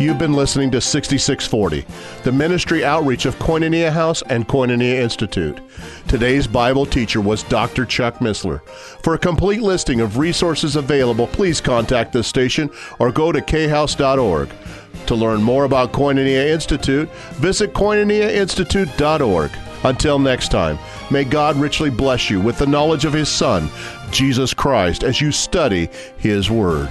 You've 0.01 0.17
been 0.17 0.33
listening 0.33 0.71
to 0.71 0.81
6640, 0.81 1.85
the 2.23 2.33
ministry 2.33 2.83
outreach 2.83 3.27
of 3.27 3.37
Koinonia 3.37 3.93
House 3.93 4.23
and 4.31 4.49
Koinonia 4.49 4.95
Institute. 4.95 5.61
Today's 6.09 6.47
Bible 6.47 6.87
teacher 6.87 7.21
was 7.21 7.43
Dr. 7.43 7.85
Chuck 7.85 8.15
Missler. 8.15 8.67
For 9.03 9.13
a 9.13 9.19
complete 9.19 9.61
listing 9.61 10.01
of 10.01 10.17
resources 10.17 10.77
available, 10.77 11.27
please 11.27 11.61
contact 11.61 12.15
this 12.15 12.27
station 12.27 12.71
or 12.99 13.13
go 13.13 13.31
to 13.31 13.43
khouse.org. 13.43 14.49
To 15.05 15.15
learn 15.15 15.43
more 15.43 15.65
about 15.65 15.93
Koinonia 15.93 16.49
Institute, 16.49 17.11
visit 17.35 17.75
koinoniainstitute.org. 17.75 19.51
Until 19.85 20.19
next 20.19 20.49
time, 20.49 20.79
may 21.11 21.25
God 21.25 21.57
richly 21.57 21.91
bless 21.91 22.31
you 22.31 22.41
with 22.41 22.57
the 22.57 22.67
knowledge 22.67 23.05
of 23.05 23.13
His 23.13 23.29
Son, 23.29 23.69
Jesus 24.11 24.55
Christ, 24.55 25.05
as 25.05 25.21
you 25.21 25.31
study 25.31 25.91
His 26.17 26.51
Word. 26.51 26.89